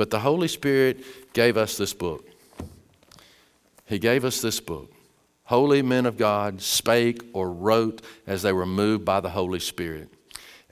but 0.00 0.08
the 0.08 0.20
Holy 0.20 0.48
Spirit 0.48 1.04
gave 1.34 1.58
us 1.58 1.76
this 1.76 1.92
book. 1.92 2.26
He 3.84 3.98
gave 3.98 4.24
us 4.24 4.40
this 4.40 4.58
book 4.58 4.90
holy 5.44 5.82
men 5.82 6.06
of 6.06 6.16
God 6.16 6.62
spake 6.62 7.22
or 7.34 7.52
wrote 7.52 8.00
as 8.26 8.40
they 8.40 8.54
were 8.54 8.64
moved 8.64 9.04
by 9.04 9.20
the 9.20 9.28
Holy 9.28 9.60
Spirit. 9.60 10.08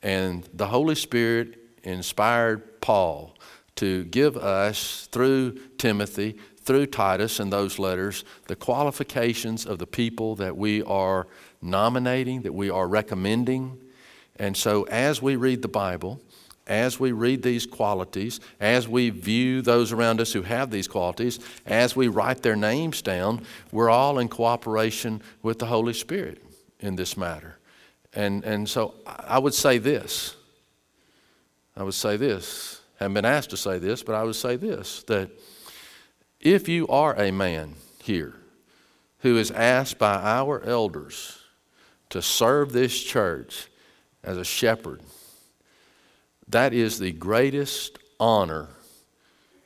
And 0.02 0.48
the 0.54 0.68
Holy 0.68 0.94
Spirit 0.94 1.58
inspired 1.82 2.80
Paul 2.80 3.36
to 3.76 4.04
give 4.04 4.38
us, 4.38 5.06
through 5.12 5.58
Timothy, 5.76 6.38
through 6.62 6.86
Titus 6.86 7.38
and 7.38 7.52
those 7.52 7.78
letters, 7.78 8.24
the 8.46 8.56
qualifications 8.56 9.66
of 9.66 9.78
the 9.78 9.86
people 9.86 10.36
that 10.36 10.56
we 10.56 10.82
are 10.84 11.26
nominating, 11.60 12.40
that 12.42 12.54
we 12.54 12.70
are 12.70 12.88
recommending. 12.88 13.76
And 14.36 14.56
so 14.56 14.84
as 14.84 15.20
we 15.20 15.36
read 15.36 15.60
the 15.60 15.68
Bible, 15.68 16.18
as 16.68 17.00
we 17.00 17.12
read 17.12 17.42
these 17.42 17.66
qualities, 17.66 18.40
as 18.60 18.86
we 18.86 19.10
view 19.10 19.62
those 19.62 19.90
around 19.90 20.20
us 20.20 20.32
who 20.32 20.42
have 20.42 20.70
these 20.70 20.86
qualities, 20.86 21.40
as 21.66 21.96
we 21.96 22.08
write 22.08 22.42
their 22.42 22.56
names 22.56 23.02
down, 23.02 23.42
we're 23.72 23.90
all 23.90 24.18
in 24.18 24.28
cooperation 24.28 25.22
with 25.42 25.58
the 25.58 25.66
Holy 25.66 25.94
Spirit 25.94 26.44
in 26.80 26.96
this 26.96 27.16
matter. 27.16 27.56
And, 28.12 28.44
and 28.44 28.68
so 28.68 28.94
I 29.06 29.38
would 29.38 29.54
say 29.54 29.78
this. 29.78 30.36
I 31.76 31.82
would 31.82 31.94
say 31.94 32.16
this. 32.16 32.80
I 33.00 33.04
haven't 33.04 33.14
been 33.14 33.24
asked 33.24 33.50
to 33.50 33.56
say 33.56 33.78
this, 33.78 34.02
but 34.02 34.14
I 34.14 34.24
would 34.24 34.36
say 34.36 34.56
this 34.56 35.02
that 35.04 35.30
if 36.40 36.68
you 36.68 36.86
are 36.88 37.14
a 37.14 37.30
man 37.30 37.74
here 38.02 38.34
who 39.20 39.36
is 39.36 39.50
asked 39.50 39.98
by 39.98 40.14
our 40.14 40.62
elders 40.62 41.38
to 42.10 42.22
serve 42.22 42.72
this 42.72 43.00
church 43.02 43.68
as 44.22 44.36
a 44.36 44.44
shepherd, 44.44 45.00
that 46.48 46.72
is 46.72 46.98
the 46.98 47.12
greatest 47.12 47.98
honor 48.18 48.68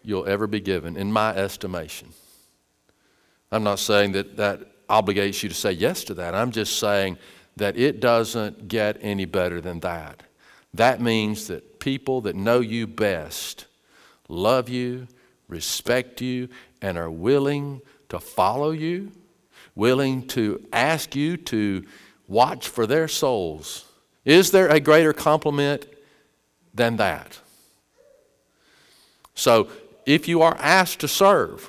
you'll 0.02 0.26
ever 0.26 0.46
be 0.46 0.60
given, 0.60 0.96
in 0.96 1.12
my 1.12 1.34
estimation. 1.36 2.08
I'm 3.50 3.62
not 3.62 3.78
saying 3.78 4.12
that 4.12 4.36
that 4.36 4.86
obligates 4.88 5.42
you 5.42 5.48
to 5.48 5.54
say 5.54 5.72
yes 5.72 6.04
to 6.04 6.14
that. 6.14 6.34
I'm 6.34 6.50
just 6.50 6.78
saying 6.78 7.18
that 7.56 7.76
it 7.76 8.00
doesn't 8.00 8.68
get 8.68 8.98
any 9.00 9.24
better 9.24 9.60
than 9.60 9.80
that. 9.80 10.22
That 10.74 11.00
means 11.00 11.48
that 11.48 11.78
people 11.78 12.22
that 12.22 12.34
know 12.34 12.60
you 12.60 12.86
best 12.86 13.66
love 14.28 14.68
you, 14.68 15.06
respect 15.48 16.20
you, 16.20 16.48
and 16.80 16.96
are 16.96 17.10
willing 17.10 17.80
to 18.08 18.18
follow 18.18 18.70
you, 18.70 19.12
willing 19.74 20.26
to 20.28 20.66
ask 20.72 21.14
you 21.14 21.36
to 21.36 21.84
watch 22.26 22.68
for 22.68 22.86
their 22.86 23.08
souls. 23.08 23.84
Is 24.24 24.50
there 24.50 24.68
a 24.68 24.80
greater 24.80 25.12
compliment 25.12 25.86
than 26.74 26.96
that. 26.96 27.38
So 29.34 29.68
if 30.06 30.28
you 30.28 30.42
are 30.42 30.56
asked 30.58 31.00
to 31.00 31.08
serve, 31.08 31.68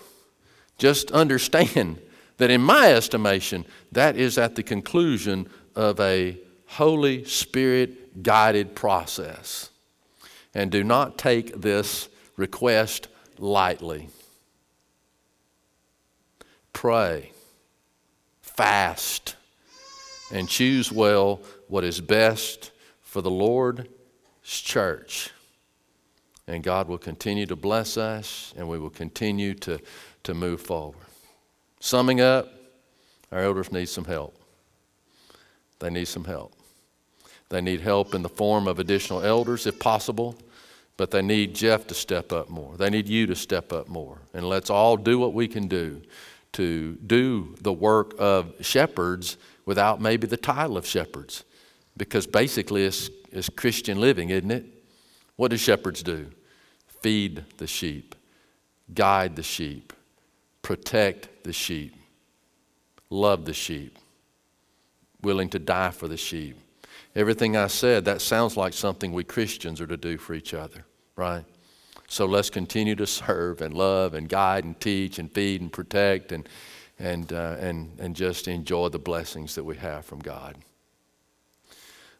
just 0.78 1.12
understand 1.12 2.00
that 2.38 2.50
in 2.50 2.62
my 2.62 2.94
estimation, 2.94 3.66
that 3.92 4.18
is 4.18 4.38
at 4.38 4.56
the 4.56 4.64
conclusion 4.64 5.48
of 5.76 6.00
a 6.00 6.38
Holy 6.68 7.24
Spirit 7.26 8.24
guided 8.24 8.76
process. 8.76 9.70
And 10.54 10.72
do 10.72 10.84
not 10.84 11.18
take 11.18 11.62
this 11.62 12.10
request 12.38 13.08
lightly. 13.38 14.10
Pray, 16.74 17.32
fast, 18.42 19.36
and 20.32 20.50
choose 20.50 20.92
well 20.92 21.42
what 21.68 21.84
is 21.84 22.02
best 22.02 22.72
for 23.02 23.22
the 23.22 23.32
Lord 23.32 23.88
church. 24.52 25.32
And 26.48 26.64
God 26.64 26.88
will 26.88 26.98
continue 26.98 27.46
to 27.46 27.56
bless 27.56 27.98
us 27.98 28.54
and 28.58 28.68
we 28.68 28.78
will 28.78 28.90
continue 28.90 29.54
to, 29.56 29.80
to 30.24 30.34
move 30.34 30.62
forward. 30.62 30.98
Summing 31.80 32.22
up, 32.22 32.52
our 33.32 33.40
elders 33.40 33.72
need 33.72 33.88
some 33.88 34.06
help. 34.06 34.38
They 35.80 35.90
need 35.90 36.06
some 36.06 36.26
help. 36.26 36.54
They 37.50 37.62
need 37.62 37.82
help 37.82 38.14
in 38.14 38.22
the 38.22 38.30
form 38.30 38.68
of 38.68 38.80
additional 38.80 39.22
elders 39.22 39.68
if 39.68 39.80
possible, 39.80 40.36
but 40.98 41.12
they 41.12 41.22
need 41.22 41.54
Jeff 41.56 41.88
to 41.88 41.94
step 41.94 42.32
up 42.32 42.50
more. 42.50 42.78
They 42.78 42.90
need 42.90 43.08
you 43.08 43.28
to 43.28 43.36
step 43.36 43.74
up 43.74 43.88
more. 43.88 44.20
And 44.34 44.48
let's 44.48 44.70
all 44.70 44.98
do 44.98 45.20
what 45.20 45.34
we 45.34 45.48
can 45.48 45.68
do 45.68 46.02
to 46.54 46.96
do 47.06 47.56
the 47.62 47.74
work 47.74 48.14
of 48.18 48.54
shepherds 48.62 49.38
without 49.66 50.02
maybe 50.02 50.28
the 50.28 50.38
title 50.38 50.78
of 50.78 50.86
shepherds, 50.86 51.44
because 51.98 52.26
basically 52.26 52.84
it's 52.84 53.10
is 53.34 53.50
Christian 53.50 54.00
living, 54.00 54.30
isn't 54.30 54.52
it? 54.52 54.66
What 55.36 55.50
do 55.50 55.58
shepherds 55.58 56.04
do? 56.04 56.30
Feed 57.02 57.44
the 57.58 57.68
sheep, 57.68 58.16
guide 58.94 59.36
the 59.36 59.44
sheep, 59.44 59.92
protect 60.62 61.44
the 61.44 61.52
sheep, 61.52 61.96
love 63.10 63.46
the 63.46 63.54
sheep, 63.54 63.98
willing 65.22 65.50
to 65.50 65.60
die 65.60 65.90
for 65.90 66.08
the 66.08 66.16
sheep. 66.16 66.58
Everything 67.16 67.58
I 67.58 67.68
said, 67.68 68.06
that 68.06 68.22
sounds 68.22 68.56
like 68.56 68.74
something 68.74 69.12
we 69.12 69.24
Christians 69.24 69.82
are 69.82 69.88
to 69.88 69.98
do 69.98 70.18
for 70.18 70.34
each 70.36 70.54
other, 70.54 70.86
right? 71.16 71.44
So 72.08 72.26
let's 72.26 72.52
continue 72.52 72.96
to 72.96 73.08
serve 73.08 73.62
and 73.62 73.74
love 73.74 74.14
and 74.14 74.30
guide 74.30 74.64
and 74.64 74.80
teach 74.80 75.18
and 75.18 75.32
feed 75.32 75.62
and 75.62 75.74
protect 75.74 76.32
and, 76.32 76.48
and, 77.00 77.34
uh, 77.34 77.56
and, 77.60 78.00
and 78.00 78.16
just 78.16 78.48
enjoy 78.48 78.90
the 78.90 79.00
blessings 79.00 79.56
that 79.56 79.64
we 79.64 79.76
have 79.78 80.06
from 80.06 80.20
God 80.20 80.56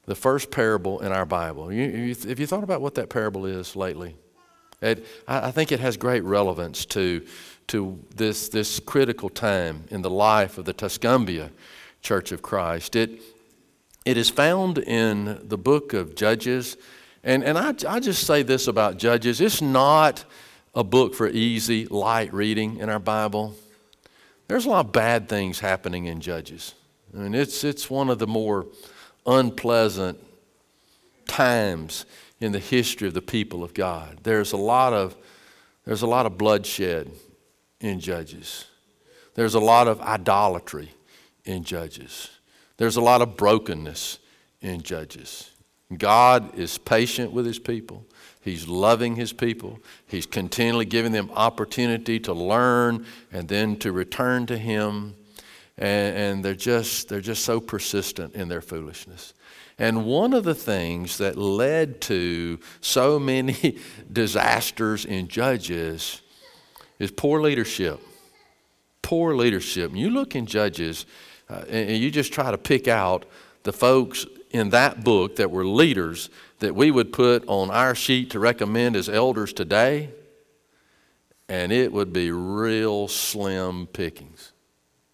the 0.06 0.16
first 0.16 0.52
parable 0.52 1.00
in 1.00 1.12
our 1.12 1.26
Bible. 1.26 1.72
You, 1.72 1.84
you, 1.84 2.16
have 2.30 2.40
you 2.40 2.48
thought 2.48 2.64
about 2.64 2.82
what 2.82 2.96
that 2.96 3.10
parable 3.10 3.46
is 3.46 3.76
lately? 3.76 4.16
It, 4.82 5.06
I, 5.28 5.48
I 5.48 5.52
think 5.52 5.72
it 5.72 5.80
has 5.80 5.96
great 5.96 6.24
relevance 6.24 6.86
to, 6.88 7.26
to 7.68 8.00
this, 8.16 8.50
this 8.50 8.80
critical 8.80 9.30
time 9.30 9.86
in 9.90 10.02
the 10.02 10.10
life 10.10 10.58
of 10.58 10.66
the 10.66 10.74
Tuscumbia 10.74 11.52
Church 12.02 12.32
of 12.32 12.42
Christ. 12.42 12.96
It, 12.96 13.22
it 14.06 14.18
is 14.18 14.30
found 14.30 14.80
in 14.80 15.40
the 15.48 15.58
book 15.58 15.94
of 15.94 16.16
Judges. 16.16 16.76
And, 17.24 17.44
and 17.44 17.58
I, 17.58 17.74
I 17.88 18.00
just 18.02 18.28
say 18.28 18.44
this 18.44 18.68
about 18.68 18.98
Judges 18.98 19.40
it's 19.40 19.62
not 19.62 20.26
a 20.76 20.84
book 20.84 21.14
for 21.14 21.28
easy, 21.30 21.86
light 21.86 22.34
reading 22.34 22.78
in 22.78 22.90
our 22.90 23.00
Bible, 23.00 23.56
there's 24.48 24.66
a 24.66 24.70
lot 24.70 24.88
of 24.88 24.92
bad 24.92 25.30
things 25.30 25.60
happening 25.60 26.06
in 26.06 26.20
Judges. 26.20 26.74
I 27.14 27.22
mean, 27.22 27.36
it's, 27.36 27.64
it's 27.64 27.90
one 27.90 28.10
of 28.10 28.20
the 28.20 28.28
more 28.28 28.66
unpleasant 29.26 30.20
times 31.28 32.06
in 32.40 32.52
the 32.52 32.60
history 32.60 33.08
of 33.08 33.14
the 33.14 33.22
people 33.22 33.64
of 33.64 33.74
God. 33.74 34.20
There's 34.24 34.52
a 34.52 34.58
lot 34.58 34.94
of, 34.94 35.16
there's 35.86 36.02
a 36.02 36.08
lot 36.08 36.26
of 36.26 36.38
bloodshed 36.38 37.10
in 37.80 38.00
Judges. 38.00 38.66
There's 39.36 39.56
a 39.56 39.60
lot 39.60 39.88
of 39.88 40.02
idolatry 40.02 40.92
in 41.46 41.64
Judges. 41.64 42.30
There's 42.78 42.96
a 42.96 43.02
lot 43.02 43.22
of 43.22 43.38
brokenness 43.38 44.20
in 44.62 44.82
Judges. 44.82 45.52
God 45.98 46.58
is 46.58 46.78
patient 46.78 47.32
with 47.32 47.46
his 47.46 47.60
people. 47.60 48.06
He's 48.42 48.68
loving 48.68 49.16
his 49.16 49.32
people. 49.32 49.80
He's 50.06 50.26
continually 50.26 50.86
giving 50.86 51.12
them 51.12 51.32
opportunity 51.34 52.20
to 52.22 52.34
learn 52.34 53.06
and 53.32 53.48
then 53.48 53.78
to 53.78 53.92
return 53.92 54.46
to 54.48 54.58
him. 54.58 55.16
And, 55.78 56.16
and, 56.16 56.46
they're, 56.46 56.54
just, 56.54 57.10
they're 57.10 57.20
just 57.20 57.44
so 57.44 57.60
persistent 57.60 58.36
in 58.36 58.48
their 58.48 58.62
foolishness. 58.62 59.34
And 59.80 60.06
one 60.06 60.34
of 60.34 60.44
the 60.44 60.54
things 60.54 61.18
that 61.18 61.36
led 61.36 62.00
to 62.02 62.60
so 62.80 63.18
many 63.18 63.80
disasters 64.12 65.04
in 65.04 65.28
Judges 65.28 66.22
is 67.00 67.10
poor 67.10 67.42
leadership. 67.42 68.00
Poor 69.02 69.36
leadership. 69.36 69.92
You 69.96 70.12
look 70.12 70.36
in 70.36 70.46
Judges 70.46 71.08
uh, 71.50 71.64
and, 71.68 71.90
and 71.90 71.98
you 71.98 72.12
just 72.12 72.32
try 72.32 72.52
to 72.52 72.58
pick 72.58 72.88
out 72.88 73.26
the 73.64 73.74
folks 73.74 74.26
in 74.52 74.70
that 74.70 75.04
book 75.04 75.38
that 75.38 75.52
were 75.52 75.66
leaders 75.66 76.30
that 76.60 76.76
we 76.76 76.92
would 76.92 77.12
put 77.12 77.44
on 77.48 77.70
our 77.72 77.96
sheet 77.96 78.30
to 78.30 78.40
recommend 78.40 78.96
as 78.96 79.10
elders 79.10 79.52
today, 79.52 80.10
and 81.50 81.72
it 81.72 81.92
would 81.92 82.14
be 82.14 82.32
real 82.32 83.08
slim 83.08 83.88
pickings. 83.88 84.54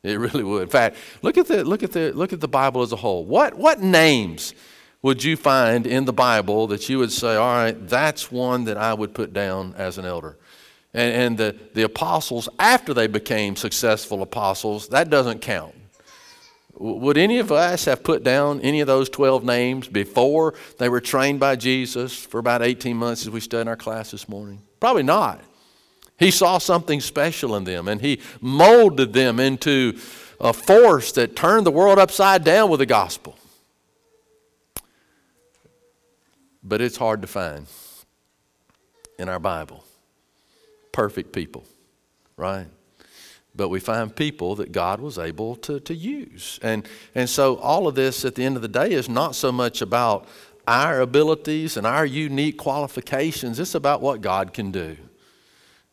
It 0.03 0.17
really 0.17 0.43
would. 0.43 0.63
In 0.63 0.69
fact, 0.69 0.95
look 1.21 1.37
at 1.37 1.47
the 1.47 1.63
look 1.63 1.83
at 1.83 1.91
the 1.91 2.13
look 2.13 2.31
at 2.31 2.39
the 2.39 2.47
Bible 2.47 2.81
as 2.81 2.91
a 2.91 2.95
whole. 2.95 3.25
What 3.25 3.55
what 3.55 3.81
names 3.81 4.53
would 5.01 5.23
you 5.23 5.37
find 5.37 5.87
in 5.87 6.05
the 6.05 6.13
Bible 6.13 6.67
that 6.67 6.89
you 6.89 6.99
would 6.99 7.11
say, 7.11 7.35
all 7.35 7.53
right, 7.53 7.87
that's 7.87 8.31
one 8.31 8.65
that 8.65 8.77
I 8.77 8.93
would 8.93 9.13
put 9.13 9.33
down 9.33 9.73
as 9.77 9.97
an 9.97 10.05
elder? 10.05 10.37
And, 10.93 11.13
and 11.13 11.37
the, 11.37 11.55
the 11.73 11.83
apostles, 11.83 12.49
after 12.57 12.93
they 12.93 13.07
became 13.07 13.55
successful 13.55 14.21
apostles, 14.21 14.89
that 14.89 15.09
doesn't 15.09 15.41
count. 15.41 15.75
Would 16.73 17.17
any 17.17 17.39
of 17.39 17.51
us 17.51 17.85
have 17.85 18.03
put 18.03 18.23
down 18.23 18.61
any 18.61 18.79
of 18.79 18.87
those 18.87 19.09
12 19.09 19.43
names 19.43 19.87
before 19.87 20.53
they 20.77 20.89
were 20.89 21.01
trained 21.01 21.39
by 21.39 21.55
Jesus 21.55 22.25
for 22.25 22.39
about 22.39 22.61
18 22.61 22.95
months 22.95 23.23
as 23.23 23.29
we 23.29 23.41
studied 23.41 23.63
in 23.63 23.67
our 23.67 23.75
class 23.75 24.11
this 24.11 24.29
morning? 24.29 24.61
Probably 24.79 25.03
not. 25.03 25.41
He 26.19 26.31
saw 26.31 26.57
something 26.57 27.01
special 27.01 27.55
in 27.55 27.63
them 27.63 27.87
and 27.87 28.01
he 28.01 28.21
molded 28.41 29.13
them 29.13 29.39
into 29.39 29.97
a 30.39 30.53
force 30.53 31.11
that 31.13 31.35
turned 31.35 31.65
the 31.65 31.71
world 31.71 31.97
upside 31.97 32.43
down 32.43 32.69
with 32.69 32.79
the 32.79 32.85
gospel. 32.85 33.37
But 36.61 36.81
it's 36.81 36.97
hard 36.97 37.21
to 37.21 37.27
find 37.27 37.67
in 39.17 39.29
our 39.29 39.39
Bible 39.39 39.83
perfect 40.91 41.31
people, 41.31 41.63
right? 42.35 42.67
but 43.59 43.67
we 43.67 43.79
find 43.81 44.15
people 44.15 44.55
that 44.55 44.71
God 44.71 45.01
was 45.01 45.17
able 45.17 45.55
to, 45.57 45.81
to 45.81 45.93
use. 45.93 46.59
And, 46.63 46.87
and 47.13 47.29
so 47.29 47.57
all 47.57 47.87
of 47.87 47.95
this 47.95 48.23
at 48.23 48.35
the 48.35 48.45
end 48.45 48.55
of 48.55 48.61
the 48.61 48.69
day 48.69 48.91
is 48.91 49.09
not 49.09 49.35
so 49.35 49.51
much 49.51 49.81
about 49.81 50.27
our 50.65 51.01
abilities 51.01 51.75
and 51.75 51.85
our 51.85 52.05
unique 52.05 52.57
qualifications, 52.57 53.59
it's 53.59 53.75
about 53.75 54.01
what 54.01 54.21
God 54.21 54.53
can 54.53 54.71
do. 54.71 54.95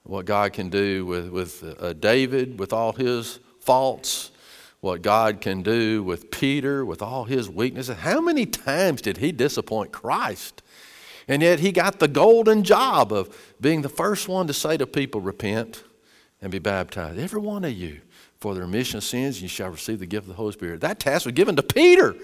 What 0.06 0.24
God 0.24 0.52
can 0.52 0.68
do 0.68 1.04
with, 1.04 1.28
with 1.30 1.76
uh, 1.80 1.92
David, 1.94 2.60
with 2.60 2.72
all 2.72 2.92
his 2.92 3.40
faults, 3.60 4.30
what 4.80 5.02
God 5.02 5.40
can 5.40 5.62
do 5.62 6.02
with 6.04 6.30
Peter, 6.30 6.84
with 6.84 7.02
all 7.02 7.24
his 7.24 7.50
weaknesses. 7.50 7.96
How 7.98 8.20
many 8.20 8.46
times 8.46 9.02
did 9.02 9.16
he 9.16 9.32
disappoint 9.32 9.90
Christ? 9.90 10.62
And 11.26 11.42
yet 11.42 11.58
he 11.58 11.72
got 11.72 11.98
the 11.98 12.06
golden 12.06 12.62
job 12.62 13.12
of 13.12 13.36
being 13.60 13.82
the 13.82 13.88
first 13.88 14.28
one 14.28 14.46
to 14.46 14.52
say 14.52 14.76
to 14.76 14.86
people, 14.86 15.20
Repent 15.20 15.82
and 16.40 16.52
be 16.52 16.60
baptized, 16.60 17.18
every 17.18 17.40
one 17.40 17.64
of 17.64 17.72
you, 17.72 18.00
for 18.38 18.54
the 18.54 18.60
remission 18.60 18.98
of 18.98 19.04
sins, 19.04 19.42
you 19.42 19.48
shall 19.48 19.70
receive 19.70 19.98
the 19.98 20.06
gift 20.06 20.24
of 20.24 20.28
the 20.28 20.34
Holy 20.34 20.52
Spirit. 20.52 20.80
That 20.82 21.00
task 21.00 21.24
was 21.24 21.34
given 21.34 21.56
to 21.56 21.62
Peter. 21.64 22.14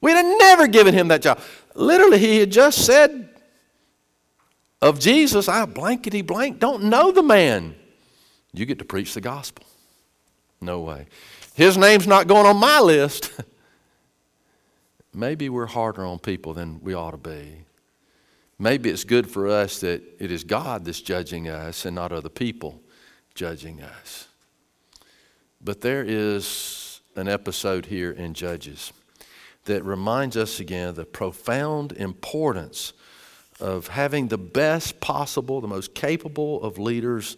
We'd 0.00 0.12
have 0.12 0.38
never 0.38 0.68
given 0.68 0.94
him 0.94 1.08
that 1.08 1.22
job. 1.22 1.40
Literally, 1.74 2.18
he 2.18 2.38
had 2.38 2.52
just 2.52 2.84
said 2.84 3.30
of 4.82 5.00
Jesus, 5.00 5.48
I 5.48 5.64
blankety 5.64 6.22
blank 6.22 6.58
don't 6.58 6.84
know 6.84 7.10
the 7.10 7.22
man. 7.22 7.74
You 8.52 8.66
get 8.66 8.78
to 8.78 8.84
preach 8.84 9.14
the 9.14 9.20
gospel. 9.20 9.66
No 10.60 10.80
way. 10.80 11.06
His 11.54 11.76
name's 11.76 12.06
not 12.06 12.26
going 12.26 12.46
on 12.46 12.56
my 12.56 12.80
list. 12.80 13.32
Maybe 15.14 15.48
we're 15.48 15.66
harder 15.66 16.04
on 16.04 16.18
people 16.18 16.52
than 16.54 16.80
we 16.82 16.94
ought 16.94 17.12
to 17.12 17.16
be. 17.16 17.64
Maybe 18.58 18.90
it's 18.90 19.04
good 19.04 19.28
for 19.28 19.48
us 19.48 19.80
that 19.80 20.02
it 20.18 20.30
is 20.30 20.44
God 20.44 20.84
that's 20.84 21.00
judging 21.00 21.48
us 21.48 21.84
and 21.84 21.94
not 21.94 22.12
other 22.12 22.28
people 22.28 22.80
judging 23.34 23.82
us. 23.82 24.28
But 25.62 25.80
there 25.80 26.04
is 26.06 27.00
an 27.16 27.28
episode 27.28 27.86
here 27.86 28.10
in 28.10 28.34
Judges 28.34 28.92
that 29.64 29.84
reminds 29.84 30.36
us 30.36 30.60
again 30.60 30.88
of 30.88 30.96
the 30.96 31.04
profound 31.04 31.92
importance 31.92 32.92
of 33.60 33.88
having 33.88 34.28
the 34.28 34.38
best 34.38 35.00
possible, 35.00 35.60
the 35.60 35.68
most 35.68 35.94
capable 35.94 36.62
of 36.62 36.78
leaders 36.78 37.36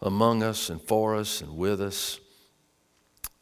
among 0.00 0.42
us 0.42 0.70
and 0.70 0.80
for 0.80 1.14
us 1.14 1.40
and 1.40 1.56
with 1.56 1.80
us. 1.80 2.20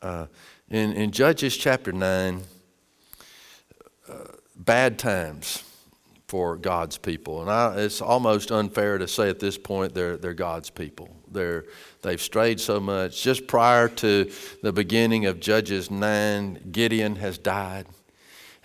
Uh, 0.02 0.26
in, 0.68 0.92
in 0.92 1.10
Judges 1.10 1.56
chapter 1.56 1.92
9, 1.92 2.42
uh, 4.08 4.14
bad 4.56 4.98
times 4.98 5.62
for 6.28 6.56
God's 6.56 6.98
people. 6.98 7.40
And 7.40 7.50
I, 7.50 7.76
it's 7.76 8.00
almost 8.00 8.50
unfair 8.50 8.98
to 8.98 9.06
say 9.06 9.28
at 9.28 9.38
this 9.38 9.56
point 9.56 9.94
they're, 9.94 10.16
they're 10.16 10.34
God's 10.34 10.70
people. 10.70 11.08
They're, 11.30 11.64
they've 12.02 12.20
strayed 12.20 12.60
so 12.60 12.80
much. 12.80 13.22
Just 13.22 13.46
prior 13.46 13.88
to 13.88 14.30
the 14.62 14.72
beginning 14.72 15.26
of 15.26 15.38
Judges 15.38 15.90
9, 15.90 16.70
Gideon 16.72 17.16
has 17.16 17.38
died. 17.38 17.86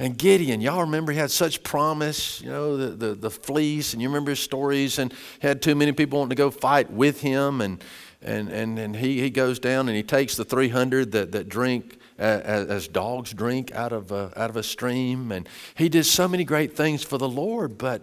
And 0.02 0.18
Gideon, 0.18 0.62
y'all 0.62 0.82
remember 0.82 1.12
he 1.12 1.20
had 1.20 1.30
such 1.30 1.62
promise, 1.62 2.42
you 2.42 2.50
know, 2.50 2.76
the, 2.76 2.88
the, 2.88 3.14
the 3.14 3.30
fleece, 3.30 3.94
and 3.94 4.02
you 4.02 4.08
remember 4.10 4.32
his 4.32 4.40
stories, 4.40 4.98
and 4.98 5.14
had 5.44 5.62
too 5.62 5.76
many 5.76 5.92
people 5.92 6.18
wanting 6.18 6.32
to 6.32 6.36
go 6.36 6.50
fight 6.50 6.92
with 6.92 7.22
him. 7.22 7.62
And, 7.62 7.84
and, 8.20 8.50
and, 8.50 8.80
and 8.80 8.96
he, 8.96 9.22
he 9.22 9.30
goes 9.30 9.60
down 9.60 9.88
and 9.88 9.96
he 9.96 10.02
takes 10.02 10.36
the 10.36 10.44
300 10.44 11.12
that, 11.12 11.32
that 11.34 11.50
drink 11.50 12.00
as, 12.18 12.68
as 12.68 12.88
dogs 12.88 13.32
drink 13.32 13.72
out 13.76 13.94
of, 13.94 14.12
a, 14.12 14.34
out 14.36 14.50
of 14.50 14.56
a 14.56 14.64
stream. 14.64 15.32
And 15.32 15.48
he 15.76 15.88
did 15.88 16.08
so 16.08 16.28
many 16.28 16.46
great 16.46 16.76
things 16.76 17.04
for 17.04 17.20
the 17.20 17.30
Lord, 17.30 17.78
but 17.78 18.02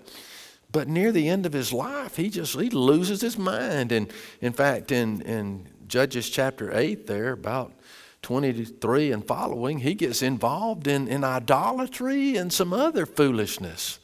but 0.70 0.86
near 0.86 1.10
the 1.10 1.28
end 1.28 1.46
of 1.46 1.54
his 1.54 1.72
life, 1.72 2.16
he 2.16 2.28
just 2.28 2.54
he 2.54 2.70
loses 2.70 3.22
his 3.22 3.36
mind. 3.38 3.90
And 3.90 4.12
in 4.40 4.52
fact, 4.52 4.92
in, 4.92 5.22
in 5.22 5.66
Judges 5.88 6.30
chapter 6.30 6.76
8, 6.76 7.08
there, 7.08 7.32
about 7.32 7.72
23 8.22 9.12
and 9.12 9.26
following, 9.26 9.78
he 9.78 9.94
gets 9.94 10.22
involved 10.22 10.86
in, 10.86 11.08
in 11.08 11.24
idolatry 11.24 12.36
and 12.36 12.52
some 12.52 12.72
other 12.72 13.06
foolishness. 13.06 13.98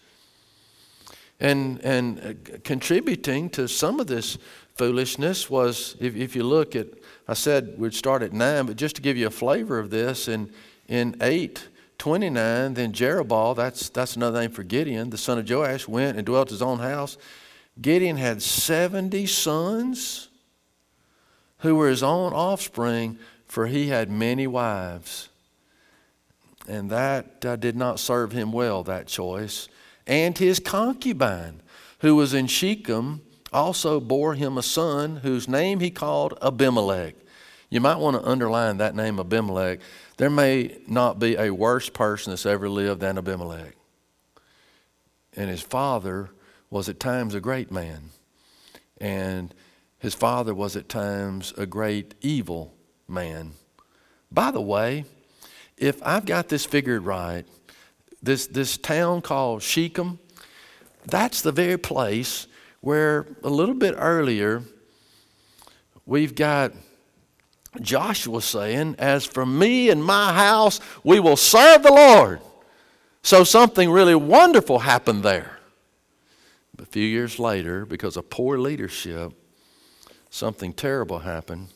And, 1.41 1.81
and 1.85 2.21
uh, 2.21 2.59
contributing 2.63 3.51
to 3.51 3.67
some 3.67 4.01
of 4.01 4.07
this 4.07 4.39
foolishness 4.77 5.51
was, 5.51 5.97
if, 6.01 6.15
if 6.17 6.37
you 6.37 6.45
look 6.45 6.77
at, 6.77 6.87
I 7.27 7.35
said 7.35 7.75
we'd 7.77 7.95
start 7.95 8.23
at 8.23 8.33
9, 8.33 8.67
but 8.67 8.77
just 8.77 8.97
to 8.97 9.03
give 9.03 9.17
you 9.17 9.27
a 9.27 9.31
flavor 9.31 9.79
of 9.79 9.91
this, 9.91 10.29
in, 10.29 10.53
in 10.89 11.17
8, 11.21 11.69
29, 11.99 12.75
then 12.75 12.93
Jerubbaal, 12.93 13.57
that's, 13.57 13.89
that's 13.89 14.17
another 14.17 14.41
name 14.41 14.51
for 14.51 14.63
Gideon, 14.63 15.11
the 15.11 15.19
son 15.19 15.39
of 15.39 15.49
Joash, 15.49 15.89
went 15.89 16.17
and 16.17 16.27
dwelt 16.27 16.51
his 16.51 16.63
own 16.63 16.79
house. 16.79 17.17
Gideon 17.81 18.17
had 18.17 18.43
70 18.43 19.27
sons 19.27 20.29
who 21.59 21.75
were 21.75 21.89
his 21.89 22.03
own 22.03 22.33
offspring, 22.33 23.19
for 23.55 23.69
he 23.69 23.87
had 23.87 24.11
many 24.11 24.49
wives. 24.49 25.29
And 26.67 26.91
that 26.91 27.45
uh, 27.45 27.55
did 27.55 27.77
not 27.77 28.01
serve 28.01 28.33
him 28.33 28.51
well, 28.51 28.83
that 28.83 29.07
choice. 29.07 29.69
And 30.09 30.37
his 30.37 30.59
concubine, 30.59 31.63
who 32.01 32.17
was 32.17 32.35
in 32.35 32.49
Shechem, 32.49 33.23
also 33.53 34.01
bore 34.01 34.35
him 34.35 34.59
a 34.59 34.63
son 34.63 35.19
whose 35.19 35.47
name 35.47 35.79
he 35.79 35.93
called 35.93 36.37
Abimelech. 36.43 37.15
You 37.71 37.81
might 37.81 37.99
want 37.99 38.17
to 38.21 38.29
underline 38.29 38.79
that 38.79 38.97
name, 38.97 39.21
Abimelech. 39.21 39.79
There 40.17 40.31
may 40.31 40.79
not 40.89 41.21
be 41.21 41.37
a 41.37 41.55
worse 41.55 41.89
person 41.89 42.33
that's 42.33 42.47
ever 42.47 42.69
lived 42.69 43.03
than 43.03 43.19
Abimelech. 43.19 43.77
And 45.37 45.49
his 45.49 45.63
father 45.63 46.31
was 46.71 46.89
at 46.89 46.99
times 46.99 47.37
a 47.37 47.41
great 47.41 47.71
man. 47.71 48.11
And 49.01 49.55
his 50.01 50.15
father 50.17 50.55
was 50.55 50.75
at 50.75 50.89
times 50.89 51.55
a 51.57 51.67
great 51.67 52.17
evil 52.21 52.75
man. 53.09 53.53
By 54.31 54.51
the 54.51 54.61
way, 54.61 55.05
if 55.77 56.03
I've 56.03 56.25
got 56.25 56.49
this 56.49 56.65
figured 56.65 57.05
right, 57.05 57.45
this, 58.23 58.47
this 58.47 58.77
town 58.77 59.23
called 59.23 59.63
Shechem, 59.63 60.19
that's 61.07 61.43
the 61.43 61.53
very 61.53 61.79
place 61.79 62.47
where 62.81 63.27
a 63.43 63.51
little 63.51 63.75
bit 63.75 63.95
earlier 63.97 64.63
we've 66.07 66.35
got 66.35 66.73
Joshua 67.81 68.41
saying, 68.41 68.97
As 68.99 69.25
for 69.25 69.45
me 69.45 69.91
and 69.91 70.05
my 70.05 70.33
house, 70.33 70.81
we 71.03 71.21
will 71.21 71.37
serve 71.37 71.83
the 71.83 71.93
Lord. 71.93 72.41
So 73.23 73.43
something 73.43 73.91
really 73.91 74.15
wonderful 74.15 74.81
happened 74.81 75.23
there. 75.23 75.59
A 76.79 76.85
few 76.85 77.05
years 77.07 77.39
later, 77.39 77.87
because 77.87 78.17
of 78.17 78.29
poor 78.29 78.59
leadership, 78.59 79.33
something 80.31 80.73
terrible 80.73 81.21
happened. 81.21 81.69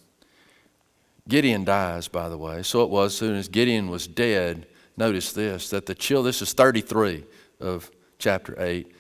Gideon 1.29 1.65
dies, 1.65 2.09
by 2.09 2.29
the 2.29 2.39
way. 2.39 2.63
So 2.63 2.83
it 2.83 2.91
was, 2.91 3.13
as 3.13 3.19
soon 3.19 3.37
as 3.37 3.49
Gideon 3.49 3.91
was 3.91 4.07
dead, 4.07 4.67
notice 4.97 5.33
this, 5.33 5.71
that 5.71 5.87
the 5.87 5.95
children, 5.95 6.27
this 6.27 6.43
is 6.43 6.53
33 6.55 7.25
of 7.61 7.91
chapter 8.19 8.55
8. 8.59 8.91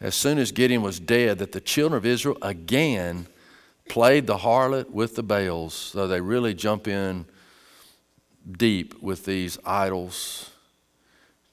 As 0.00 0.14
soon 0.14 0.38
as 0.38 0.50
Gideon 0.50 0.82
was 0.82 0.98
dead, 0.98 1.38
that 1.38 1.52
the 1.52 1.60
children 1.60 1.96
of 1.96 2.06
Israel 2.06 2.38
again 2.42 3.26
played 3.88 4.26
the 4.26 4.38
harlot 4.38 4.90
with 4.90 5.14
the 5.14 5.22
Baals. 5.22 5.74
So 5.74 6.08
they 6.08 6.20
really 6.20 6.54
jump 6.54 6.88
in 6.88 7.26
deep 8.50 9.00
with 9.02 9.24
these 9.24 9.58
idols. 9.64 10.50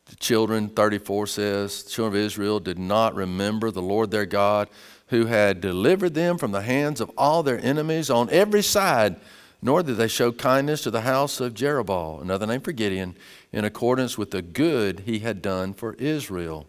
The 0.06 0.16
children, 0.16 0.70
34 0.70 1.28
says, 1.28 1.84
the 1.84 1.90
children 1.90 2.20
of 2.20 2.26
Israel 2.26 2.60
did 2.60 2.80
not 2.80 3.16
remember 3.16 3.70
the 3.72 3.82
Lord 3.82 4.12
their 4.12 4.26
God 4.26 4.70
who 5.08 5.26
had 5.26 5.62
delivered 5.62 6.14
them 6.14 6.38
from 6.38 6.52
the 6.52 6.62
hands 6.62 7.02
of 7.02 7.12
all 7.18 7.44
their 7.44 7.60
enemies 7.60 8.10
on 8.10 8.30
every 8.30 8.64
side 8.64 9.18
nor 9.62 9.84
did 9.84 9.98
they 9.98 10.08
show 10.08 10.32
kindness 10.32 10.82
to 10.82 10.92
the 10.92 11.02
house 11.02 11.40
of 11.40 11.54
Jerubbaal, 11.54 12.22
another 12.22 12.48
name 12.48 12.62
for 12.62 12.72
Gideon, 12.72 13.16
in 13.52 13.66
accordance 13.66 14.18
with 14.18 14.32
the 14.32 14.42
good 14.42 15.02
he 15.02 15.20
had 15.20 15.42
done 15.42 15.74
for 15.74 15.94
Israel. 15.96 16.68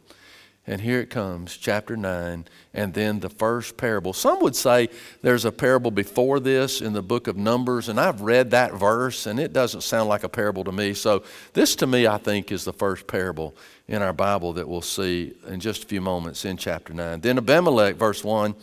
And 0.64 0.80
here 0.80 1.00
it 1.00 1.10
comes, 1.10 1.56
chapter 1.56 1.96
9, 1.96 2.44
and 2.72 2.94
then 2.94 3.18
the 3.18 3.28
first 3.28 3.76
parable. 3.76 4.12
Some 4.12 4.40
would 4.42 4.54
say 4.54 4.90
there's 5.20 5.44
a 5.44 5.50
parable 5.50 5.90
before 5.90 6.38
this 6.38 6.80
in 6.80 6.92
the 6.92 7.02
book 7.02 7.26
of 7.26 7.36
Numbers, 7.36 7.88
and 7.88 7.98
I've 7.98 8.20
read 8.20 8.52
that 8.52 8.74
verse, 8.74 9.26
and 9.26 9.40
it 9.40 9.52
doesn't 9.52 9.80
sound 9.80 10.08
like 10.08 10.22
a 10.22 10.28
parable 10.28 10.62
to 10.64 10.70
me. 10.70 10.94
So, 10.94 11.24
this 11.52 11.74
to 11.76 11.86
me, 11.88 12.06
I 12.06 12.16
think, 12.16 12.52
is 12.52 12.64
the 12.64 12.72
first 12.72 13.08
parable 13.08 13.56
in 13.88 14.02
our 14.02 14.12
Bible 14.12 14.52
that 14.52 14.68
we'll 14.68 14.82
see 14.82 15.34
in 15.48 15.58
just 15.58 15.82
a 15.82 15.86
few 15.86 16.00
moments 16.00 16.44
in 16.44 16.56
chapter 16.56 16.94
9. 16.94 17.22
Then 17.22 17.38
Abimelech, 17.38 17.96
verse 17.96 18.22
1, 18.22 18.54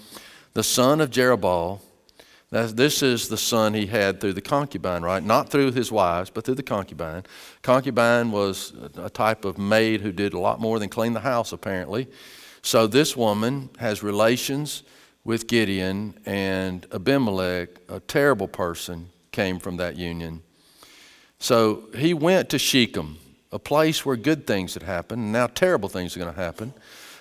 the 0.53 0.63
son 0.63 1.01
of 1.01 1.09
Jerubbaal, 2.51 2.75
this 2.75 3.03
is 3.03 3.29
the 3.29 3.37
son 3.37 3.73
he 3.73 3.85
had 3.85 4.19
through 4.19 4.33
the 4.33 4.41
concubine, 4.41 5.03
right? 5.03 5.23
Not 5.23 5.49
through 5.49 5.71
his 5.71 5.91
wives, 5.91 6.29
but 6.29 6.43
through 6.43 6.55
the 6.55 6.63
concubine. 6.63 7.23
Concubine 7.61 8.31
was 8.31 8.73
a 8.97 9.09
type 9.09 9.45
of 9.45 9.57
maid 9.57 10.01
who 10.01 10.11
did 10.11 10.33
a 10.33 10.39
lot 10.39 10.59
more 10.59 10.79
than 10.79 10.89
clean 10.89 11.13
the 11.13 11.19
house, 11.19 11.51
apparently. 11.51 12.07
So 12.61 12.87
this 12.87 13.15
woman 13.15 13.69
has 13.77 14.03
relations 14.03 14.83
with 15.23 15.47
Gideon, 15.47 16.15
and 16.25 16.87
Abimelech, 16.91 17.69
a 17.87 17.99
terrible 17.99 18.47
person, 18.47 19.09
came 19.31 19.59
from 19.59 19.77
that 19.77 19.95
union. 19.95 20.41
So 21.39 21.83
he 21.95 22.13
went 22.13 22.49
to 22.49 22.57
Shechem, 22.57 23.17
a 23.51 23.59
place 23.59 24.05
where 24.05 24.15
good 24.15 24.47
things 24.47 24.73
had 24.73 24.83
happened, 24.83 25.21
and 25.21 25.31
now 25.31 25.47
terrible 25.47 25.89
things 25.89 26.15
are 26.15 26.19
going 26.19 26.33
to 26.33 26.39
happen 26.39 26.73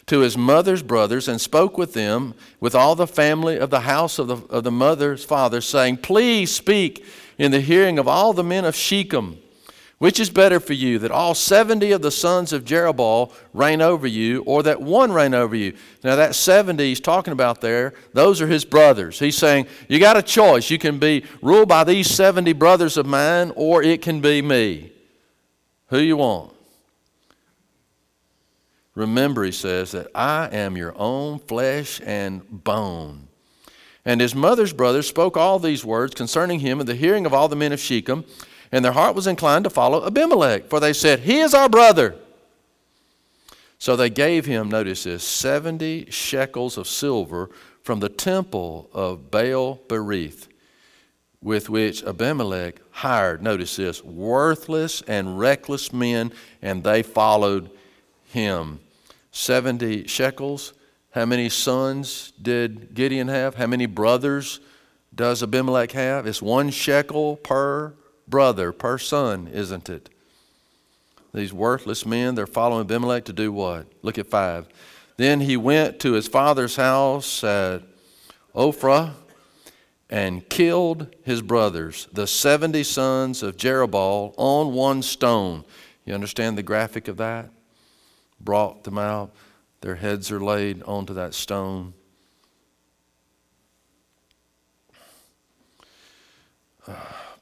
to 0.09 0.21
his 0.21 0.37
mother's 0.37 0.83
brothers 0.83 1.29
and 1.29 1.40
spoke 1.40 1.79
with 1.79 1.94
them, 1.94 2.35
with 2.61 2.75
all 2.75 2.94
the 2.94 3.07
family 3.07 3.59
of 3.59 3.71
the 3.71 3.81
house 3.81 4.18
of 4.18 4.29
the, 4.29 4.37
of 4.49 4.64
the 4.64 4.71
mother's 4.71 5.25
father, 5.25 5.61
saying, 5.61 5.99
Please 5.99 6.51
speak 6.55 7.05
in 7.38 7.53
the 7.53 7.61
hearing 7.61 7.99
of 7.99 8.09
all 8.09 8.33
the 8.33 8.44
men 8.44 8.64
of 8.64 8.75
Shechem. 8.75 9.38
Which 9.99 10.21
is 10.21 10.31
better 10.31 10.61
for 10.61 10.75
you, 10.75 11.01
that 11.01 11.11
all 11.11 11.35
70 11.35 11.90
of 11.90 12.03
the 12.03 12.12
sons 12.12 12.53
of 12.53 12.64
Jerubbaal 12.64 13.33
reign 13.53 13.83
over 13.83 14.07
you, 14.07 14.44
or 14.44 14.62
that 14.62 14.81
one 14.81 15.11
reign 15.11 15.35
over 15.35 15.57
you? 15.57 15.77
Now, 16.05 16.14
that 16.14 16.37
70 16.37 16.85
he's 16.85 17.01
talking 17.01 17.33
about 17.33 17.61
there, 17.61 17.94
those 18.12 18.40
are 18.40 18.47
his 18.47 18.64
brothers. 18.64 19.18
He's 19.18 19.37
saying, 19.37 19.66
You 19.88 19.99
got 19.99 20.16
a 20.16 20.23
choice. 20.23 20.71
You 20.71 20.79
can 20.79 21.01
be 21.01 21.25
ruled 21.42 21.68
by 21.68 21.83
these 21.83 22.09
70 22.09 22.53
brothers 22.53 22.97
of 22.97 23.07
mine, 23.07 23.53
or 23.57 23.83
it 23.83 24.01
can 24.01 24.21
be 24.21 24.40
me. 24.40 24.92
Who 25.88 25.99
you 25.99 26.18
want? 26.18 26.53
Remember, 28.99 29.45
he 29.45 29.53
says, 29.53 29.93
that 29.93 30.09
I 30.13 30.49
am 30.51 30.77
your 30.77 30.93
own 30.97 31.39
flesh 31.39 32.01
and 32.05 32.43
bone. 32.65 33.29
And 34.05 34.21
his 34.21 34.35
mother's 34.35 34.73
brother 34.73 35.03
spoke 35.03 35.37
all 35.37 35.61
these 35.61 35.85
words 35.85 36.17
concerning 36.17 36.59
him 36.59 36.81
in 36.81 36.87
the 36.87 36.97
hearing 36.97 37.25
of 37.25 37.33
all 37.33 37.47
the 37.47 37.55
men 37.55 37.73
of 37.73 37.79
Shechem, 37.79 38.25
and 38.73 38.85
their 38.85 38.91
heart 38.91 39.15
was 39.15 39.29
inclined 39.29 39.63
to 39.65 39.71
follow 39.71 40.05
Abimelech, 40.05 40.69
for 40.69 40.81
they 40.81 40.93
said, 40.93 41.21
He 41.21 41.39
is 41.39 41.55
our 41.55 41.69
brother. 41.69 42.17
So 43.79 43.95
they 43.95 44.11
gave 44.11 44.47
him, 44.47 44.69
notice 44.69 45.05
this, 45.05 45.23
70 45.23 46.11
shekels 46.11 46.77
of 46.77 46.89
silver 46.89 47.51
from 47.85 48.01
the 48.01 48.09
temple 48.09 48.91
of 48.93 49.31
Baal 49.31 49.81
Berith, 49.87 50.49
with 51.41 51.71
which 51.71 52.03
Abimelech 52.03 52.81
hired, 52.91 53.45
notice 53.45 53.77
this, 53.77 54.03
worthless 54.03 55.03
and 55.03 55.39
reckless 55.39 55.93
men, 55.93 56.33
and 56.61 56.83
they 56.83 57.05
followed 57.05 57.71
him. 58.25 58.81
70 59.31 60.07
shekels. 60.07 60.73
How 61.12 61.25
many 61.25 61.49
sons 61.49 62.33
did 62.41 62.95
Gideon 62.95 63.29
have? 63.29 63.55
How 63.55 63.67
many 63.67 63.87
brothers 63.87 64.61
does 65.14 65.43
Abimelech 65.43 65.93
have? 65.93 66.27
It's 66.27 66.43
one 66.43 66.71
shekel 66.71 67.37
per 67.37 67.95
brother, 68.27 68.73
per 68.73 68.99
son, 68.99 69.49
isn't 69.49 69.88
it? 69.88 70.11
These 71.33 71.53
worthless 71.53 72.07
men, 72.07 72.35
they're 72.35 72.47
following 72.47 72.83
Abimelech 72.83 73.25
to 73.27 73.33
do 73.33 73.53
what? 73.53 73.87
Look 74.03 74.19
at 74.19 74.27
five. 74.27 74.69
Then 75.17 75.41
he 75.41 75.57
went 75.57 76.01
to 76.01 76.12
his 76.12 76.29
father's 76.29 76.77
house 76.77 77.43
at 77.43 77.83
Ophrah 78.55 79.14
and 80.11 80.49
killed 80.49 81.14
his 81.23 81.43
brothers, 81.43 82.09
the 82.12 82.27
70 82.27 82.83
sons 82.85 83.43
of 83.43 83.57
Jerubbaal, 83.57 84.35
on 84.37 84.73
one 84.73 85.03
stone. 85.03 85.64
You 86.05 86.14
understand 86.14 86.57
the 86.57 86.62
graphic 86.62 87.09
of 87.09 87.19
that? 87.19 87.51
Brought 88.40 88.85
them 88.85 88.98
out. 88.98 89.33
Their 89.81 89.96
heads 89.96 90.31
are 90.31 90.40
laid 90.40 90.83
onto 90.83 91.14
that 91.14 91.35
stone. 91.35 91.94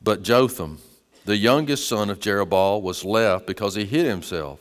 But 0.02 0.22
Jotham, 0.22 0.78
the 1.24 1.36
youngest 1.36 1.88
son 1.88 2.10
of 2.10 2.20
Jerubbaal, 2.20 2.82
was 2.82 3.04
left 3.04 3.46
because 3.46 3.74
he 3.74 3.84
hid 3.84 4.06
himself. 4.06 4.60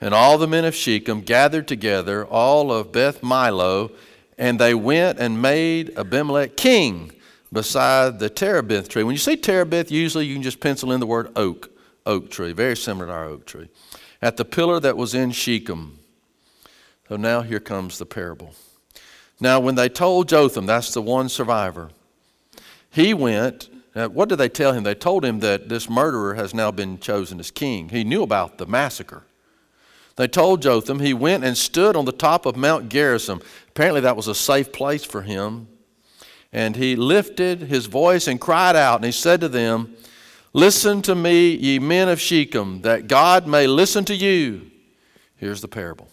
And 0.00 0.14
all 0.14 0.38
the 0.38 0.46
men 0.46 0.64
of 0.64 0.74
Shechem 0.74 1.20
gathered 1.20 1.66
together, 1.66 2.24
all 2.26 2.72
of 2.72 2.92
Beth 2.92 3.20
Millo, 3.22 3.90
and 4.38 4.58
they 4.58 4.74
went 4.74 5.18
and 5.18 5.40
made 5.40 5.96
Abimelech 5.96 6.56
king 6.56 7.12
beside 7.52 8.18
the 8.18 8.28
terebinth 8.28 8.88
tree. 8.88 9.04
When 9.04 9.14
you 9.14 9.18
see 9.18 9.36
terebinth, 9.36 9.90
usually 9.90 10.26
you 10.26 10.34
can 10.34 10.42
just 10.42 10.60
pencil 10.60 10.92
in 10.92 11.00
the 11.00 11.06
word 11.06 11.30
oak, 11.36 11.70
oak 12.04 12.30
tree, 12.30 12.52
very 12.52 12.76
similar 12.76 13.06
to 13.06 13.12
our 13.12 13.24
oak 13.26 13.46
tree 13.46 13.68
at 14.24 14.38
the 14.38 14.44
pillar 14.44 14.80
that 14.80 14.96
was 14.96 15.12
in 15.12 15.30
Shechem. 15.30 15.98
So 17.10 17.16
now 17.16 17.42
here 17.42 17.60
comes 17.60 17.98
the 17.98 18.06
parable. 18.06 18.54
Now, 19.38 19.60
when 19.60 19.74
they 19.74 19.90
told 19.90 20.30
Jotham, 20.30 20.64
that's 20.64 20.94
the 20.94 21.02
one 21.02 21.28
survivor, 21.28 21.90
he 22.90 23.12
went. 23.12 23.68
what 23.92 24.30
did 24.30 24.36
they 24.36 24.48
tell 24.48 24.72
him? 24.72 24.82
They 24.82 24.94
told 24.94 25.26
him 25.26 25.40
that 25.40 25.68
this 25.68 25.90
murderer 25.90 26.36
has 26.36 26.54
now 26.54 26.70
been 26.70 26.98
chosen 26.98 27.38
as 27.38 27.50
king. 27.50 27.90
He 27.90 28.02
knew 28.02 28.22
about 28.22 28.56
the 28.56 28.64
massacre. 28.64 29.24
They 30.16 30.26
told 30.26 30.62
Jotham, 30.62 31.00
he 31.00 31.12
went 31.12 31.44
and 31.44 31.54
stood 31.54 31.94
on 31.94 32.06
the 32.06 32.12
top 32.12 32.46
of 32.46 32.56
Mount 32.56 32.88
Gerizim. 32.88 33.42
Apparently, 33.68 34.00
that 34.00 34.16
was 34.16 34.28
a 34.28 34.34
safe 34.34 34.72
place 34.72 35.04
for 35.04 35.20
him. 35.20 35.68
And 36.50 36.76
he 36.76 36.96
lifted 36.96 37.62
his 37.62 37.86
voice 37.86 38.26
and 38.26 38.40
cried 38.40 38.74
out, 38.74 38.96
and 38.96 39.04
he 39.04 39.12
said 39.12 39.42
to 39.42 39.48
them, 39.50 39.96
Listen 40.56 41.02
to 41.02 41.16
me, 41.16 41.50
ye 41.50 41.80
men 41.80 42.08
of 42.08 42.20
Shechem, 42.20 42.82
that 42.82 43.08
God 43.08 43.46
may 43.46 43.66
listen 43.66 44.04
to 44.04 44.14
you. 44.14 44.70
Here's 45.36 45.60
the 45.60 45.68
parable. 45.68 46.08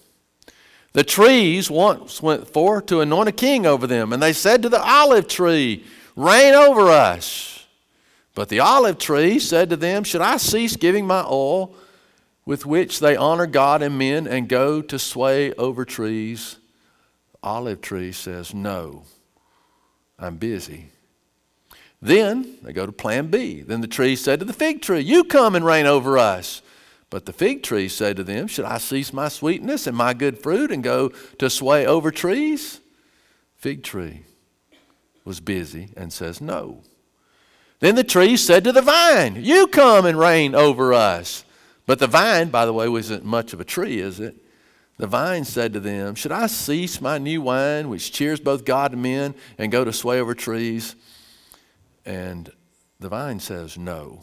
The 0.93 1.03
trees 1.03 1.69
once 1.69 2.23
went 2.23 2.47
forth 2.47 2.87
to 2.87 3.01
anoint 3.01 3.29
a 3.29 3.33
king 3.33 3.67
over 3.67 3.85
them, 3.85 4.11
and 4.11 4.21
they 4.21 4.33
said 4.33 4.63
to 4.63 4.69
the 4.69 4.81
olive 4.81 5.27
tree, 5.27 5.85
Reign 6.15 6.55
over 6.55 6.89
us. 6.89 7.67
But 8.33 8.49
the 8.49 8.59
olive 8.59 8.97
tree 8.97 9.37
said 9.37 9.69
to 9.69 9.77
them, 9.77 10.03
Should 10.03 10.21
I 10.21 10.37
cease 10.37 10.75
giving 10.75 11.05
my 11.05 11.23
oil, 11.23 11.75
with 12.43 12.65
which 12.65 12.99
they 12.99 13.15
honor 13.15 13.45
God 13.45 13.83
and 13.83 13.97
men, 13.97 14.25
and 14.27 14.49
go 14.49 14.81
to 14.81 14.97
sway 14.97 15.53
over 15.53 15.85
trees? 15.85 16.57
The 17.33 17.47
olive 17.47 17.81
tree 17.81 18.11
says, 18.11 18.55
No, 18.55 19.03
I'm 20.17 20.37
busy. 20.37 20.89
Then 22.01 22.57
they 22.63 22.73
go 22.73 22.85
to 22.85 22.91
plan 22.91 23.27
B. 23.27 23.61
Then 23.61 23.81
the 23.81 23.87
tree 23.87 24.15
said 24.15 24.39
to 24.39 24.45
the 24.45 24.53
fig 24.53 24.81
tree, 24.81 25.01
You 25.01 25.23
come 25.23 25.55
and 25.55 25.65
reign 25.65 25.85
over 25.85 26.17
us. 26.17 26.61
But 27.11 27.25
the 27.25 27.33
fig 27.33 27.61
tree 27.61 27.89
said 27.89 28.15
to 28.17 28.23
them, 28.23 28.47
Should 28.47 28.65
I 28.65 28.77
cease 28.77 29.13
my 29.13 29.27
sweetness 29.27 29.85
and 29.85 29.95
my 29.95 30.13
good 30.13 30.39
fruit 30.39 30.71
and 30.71 30.81
go 30.81 31.09
to 31.37 31.49
sway 31.49 31.85
over 31.85 32.09
trees? 32.09 32.79
Fig 33.57 33.83
tree 33.83 34.23
was 35.25 35.39
busy 35.39 35.89
and 35.95 36.11
says, 36.11 36.41
No. 36.41 36.81
Then 37.79 37.95
the 37.95 38.03
tree 38.03 38.37
said 38.37 38.63
to 38.63 38.71
the 38.71 38.81
vine, 38.81 39.35
You 39.43 39.67
come 39.67 40.05
and 40.05 40.17
reign 40.17 40.55
over 40.55 40.93
us. 40.93 41.43
But 41.85 41.99
the 41.99 42.07
vine, 42.07 42.49
by 42.49 42.65
the 42.65 42.73
way, 42.73 42.87
wasn't 42.87 43.25
much 43.25 43.53
of 43.53 43.59
a 43.59 43.65
tree, 43.65 43.99
is 43.99 44.19
it? 44.19 44.35
The 44.97 45.07
vine 45.07 45.43
said 45.45 45.73
to 45.73 45.79
them, 45.79 46.15
Should 46.15 46.31
I 46.31 46.47
cease 46.47 47.01
my 47.01 47.17
new 47.17 47.41
wine, 47.41 47.89
which 47.89 48.11
cheers 48.11 48.39
both 48.39 48.65
God 48.65 48.93
and 48.93 49.01
men, 49.01 49.35
and 49.57 49.71
go 49.71 49.83
to 49.83 49.91
sway 49.91 50.19
over 50.19 50.33
trees? 50.33 50.95
And 52.05 52.51
the 52.99 53.09
vine 53.09 53.39
says 53.39 53.77
no. 53.77 54.21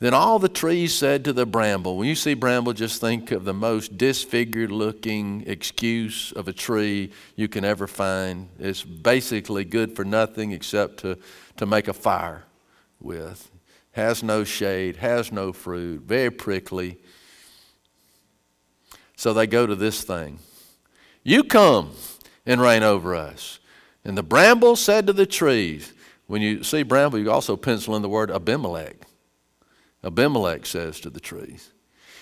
Then 0.00 0.12
all 0.12 0.38
the 0.38 0.48
trees 0.48 0.94
said 0.94 1.24
to 1.24 1.32
the 1.32 1.46
bramble, 1.46 1.96
when 1.96 2.08
you 2.08 2.14
see 2.14 2.34
bramble, 2.34 2.72
just 2.72 3.00
think 3.00 3.30
of 3.30 3.44
the 3.44 3.54
most 3.54 3.96
disfigured 3.96 4.70
looking 4.70 5.44
excuse 5.46 6.32
of 6.32 6.48
a 6.48 6.52
tree 6.52 7.12
you 7.36 7.48
can 7.48 7.64
ever 7.64 7.86
find. 7.86 8.48
It's 8.58 8.82
basically 8.82 9.64
good 9.64 9.94
for 9.96 10.04
nothing 10.04 10.52
except 10.52 10.98
to, 10.98 11.16
to 11.56 11.64
make 11.64 11.88
a 11.88 11.94
fire 11.94 12.44
with. 13.00 13.50
Has 13.92 14.22
no 14.22 14.44
shade, 14.44 14.96
has 14.96 15.30
no 15.30 15.52
fruit, 15.52 16.02
very 16.02 16.30
prickly. 16.30 16.98
So 19.16 19.32
they 19.32 19.46
go 19.46 19.66
to 19.66 19.76
this 19.76 20.02
thing 20.02 20.38
You 21.22 21.44
come 21.44 21.92
and 22.44 22.60
reign 22.60 22.82
over 22.82 23.14
us. 23.14 23.58
And 24.04 24.18
the 24.18 24.22
bramble 24.22 24.76
said 24.76 25.06
to 25.06 25.14
the 25.14 25.24
trees, 25.24 25.93
when 26.26 26.42
you 26.42 26.62
see 26.62 26.82
bramble, 26.82 27.18
you 27.18 27.30
also 27.30 27.56
pencil 27.56 27.96
in 27.96 28.02
the 28.02 28.08
word 28.08 28.30
Abimelech. 28.30 29.06
Abimelech 30.02 30.66
says 30.66 31.00
to 31.00 31.10
the 31.10 31.20
trees, 31.20 31.72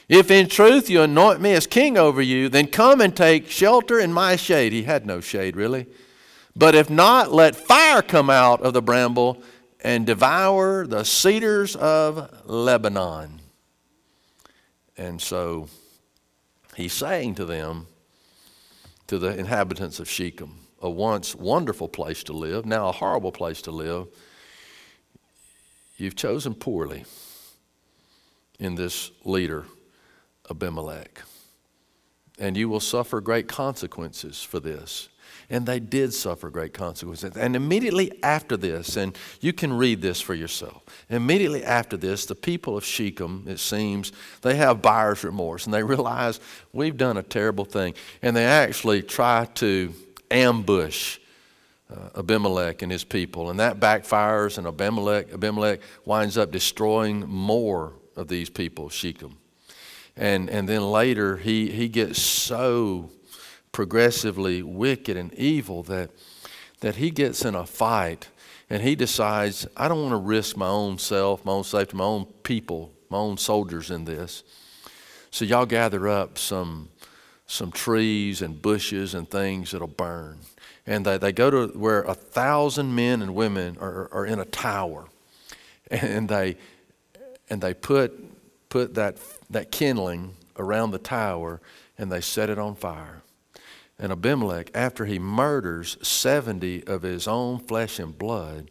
If 0.08 0.30
in 0.30 0.48
truth 0.48 0.90
you 0.90 1.02
anoint 1.02 1.40
me 1.40 1.52
as 1.52 1.66
king 1.66 1.96
over 1.96 2.22
you, 2.22 2.48
then 2.48 2.66
come 2.66 3.00
and 3.00 3.16
take 3.16 3.50
shelter 3.50 3.98
in 3.98 4.12
my 4.12 4.36
shade. 4.36 4.72
He 4.72 4.84
had 4.84 5.06
no 5.06 5.20
shade, 5.20 5.56
really. 5.56 5.86
But 6.54 6.74
if 6.74 6.90
not, 6.90 7.32
let 7.32 7.56
fire 7.56 8.02
come 8.02 8.28
out 8.28 8.60
of 8.60 8.72
the 8.72 8.82
bramble 8.82 9.42
and 9.82 10.06
devour 10.06 10.86
the 10.86 11.04
cedars 11.04 11.74
of 11.76 12.30
Lebanon. 12.44 13.40
And 14.96 15.20
so 15.20 15.68
he's 16.76 16.92
saying 16.92 17.36
to 17.36 17.44
them, 17.44 17.86
to 19.08 19.18
the 19.18 19.36
inhabitants 19.38 20.00
of 20.00 20.08
Shechem, 20.08 20.61
a 20.82 20.90
once 20.90 21.34
wonderful 21.34 21.88
place 21.88 22.24
to 22.24 22.32
live, 22.32 22.66
now 22.66 22.88
a 22.88 22.92
horrible 22.92 23.32
place 23.32 23.62
to 23.62 23.70
live, 23.70 24.08
you've 25.96 26.16
chosen 26.16 26.54
poorly 26.54 27.04
in 28.58 28.74
this 28.74 29.12
leader, 29.24 29.64
Abimelech. 30.50 31.22
And 32.38 32.56
you 32.56 32.68
will 32.68 32.80
suffer 32.80 33.20
great 33.20 33.46
consequences 33.46 34.42
for 34.42 34.58
this. 34.58 35.08
And 35.48 35.66
they 35.66 35.80
did 35.80 36.14
suffer 36.14 36.50
great 36.50 36.72
consequences. 36.72 37.36
And 37.36 37.54
immediately 37.54 38.12
after 38.22 38.56
this, 38.56 38.96
and 38.96 39.16
you 39.40 39.52
can 39.52 39.72
read 39.72 40.00
this 40.00 40.20
for 40.20 40.34
yourself, 40.34 40.82
immediately 41.10 41.62
after 41.62 41.96
this, 41.96 42.26
the 42.26 42.34
people 42.34 42.76
of 42.76 42.84
Shechem, 42.84 43.44
it 43.46 43.58
seems, 43.58 44.12
they 44.40 44.56
have 44.56 44.82
buyer's 44.82 45.24
remorse 45.24 45.66
and 45.66 45.74
they 45.74 45.82
realize 45.82 46.40
we've 46.72 46.96
done 46.96 47.18
a 47.18 47.22
terrible 47.22 47.64
thing. 47.64 47.94
And 48.22 48.34
they 48.34 48.46
actually 48.46 49.02
try 49.02 49.46
to 49.56 49.92
ambush 50.32 51.18
uh, 51.90 52.20
Abimelech 52.20 52.82
and 52.82 52.90
his 52.90 53.04
people. 53.04 53.50
And 53.50 53.60
that 53.60 53.78
backfires, 53.78 54.58
and 54.58 54.66
Abimelech, 54.66 55.32
Abimelech 55.32 55.80
winds 56.04 56.38
up 56.38 56.50
destroying 56.50 57.28
more 57.28 57.92
of 58.16 58.28
these 58.28 58.50
people, 58.50 58.88
Shechem. 58.88 59.36
And, 60.16 60.50
and 60.50 60.68
then 60.68 60.90
later, 60.90 61.36
he, 61.36 61.70
he 61.70 61.88
gets 61.88 62.20
so 62.20 63.10
progressively 63.72 64.62
wicked 64.62 65.16
and 65.16 65.32
evil 65.34 65.82
that, 65.84 66.10
that 66.80 66.96
he 66.96 67.10
gets 67.10 67.44
in 67.44 67.54
a 67.54 67.64
fight 67.64 68.28
and 68.68 68.82
he 68.82 68.94
decides, 68.94 69.66
I 69.76 69.88
don't 69.88 70.00
want 70.02 70.12
to 70.12 70.16
risk 70.16 70.56
my 70.56 70.68
own 70.68 70.98
self, 70.98 71.44
my 71.44 71.52
own 71.52 71.64
safety, 71.64 71.96
my 71.96 72.04
own 72.04 72.26
people, 72.42 72.92
my 73.10 73.18
own 73.18 73.36
soldiers 73.36 73.90
in 73.90 74.04
this. 74.04 74.44
So 75.30 75.44
y'all 75.44 75.66
gather 75.66 76.08
up 76.08 76.38
some, 76.38 76.90
some 77.46 77.70
trees 77.70 78.42
and 78.42 78.60
bushes 78.60 79.14
and 79.14 79.30
things 79.30 79.72
that'll 79.72 79.86
burn. 79.86 80.38
And 80.86 81.04
they, 81.04 81.18
they 81.18 81.32
go 81.32 81.50
to 81.50 81.78
where 81.78 82.02
a 82.02 82.14
thousand 82.14 82.94
men 82.94 83.22
and 83.22 83.34
women 83.34 83.76
are, 83.80 84.08
are 84.12 84.26
in 84.26 84.38
a 84.38 84.44
tower. 84.44 85.06
And 85.90 86.28
they, 86.28 86.56
and 87.50 87.60
they 87.60 87.74
put, 87.74 88.18
put 88.70 88.94
that, 88.94 89.18
that 89.50 89.70
kindling 89.70 90.34
around 90.56 90.92
the 90.92 90.98
tower 90.98 91.60
and 91.98 92.10
they 92.10 92.20
set 92.20 92.48
it 92.48 92.58
on 92.58 92.74
fire. 92.74 93.22
And 93.98 94.10
Abimelech, 94.10 94.70
after 94.74 95.04
he 95.04 95.18
murders 95.18 95.96
70 96.02 96.86
of 96.86 97.02
his 97.02 97.28
own 97.28 97.60
flesh 97.60 97.98
and 97.98 98.16
blood, 98.16 98.70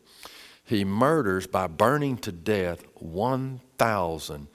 he 0.64 0.84
murders 0.84 1.48
by 1.48 1.68
burning 1.68 2.18
to 2.18 2.32
death 2.32 2.84
1,000 2.96 4.48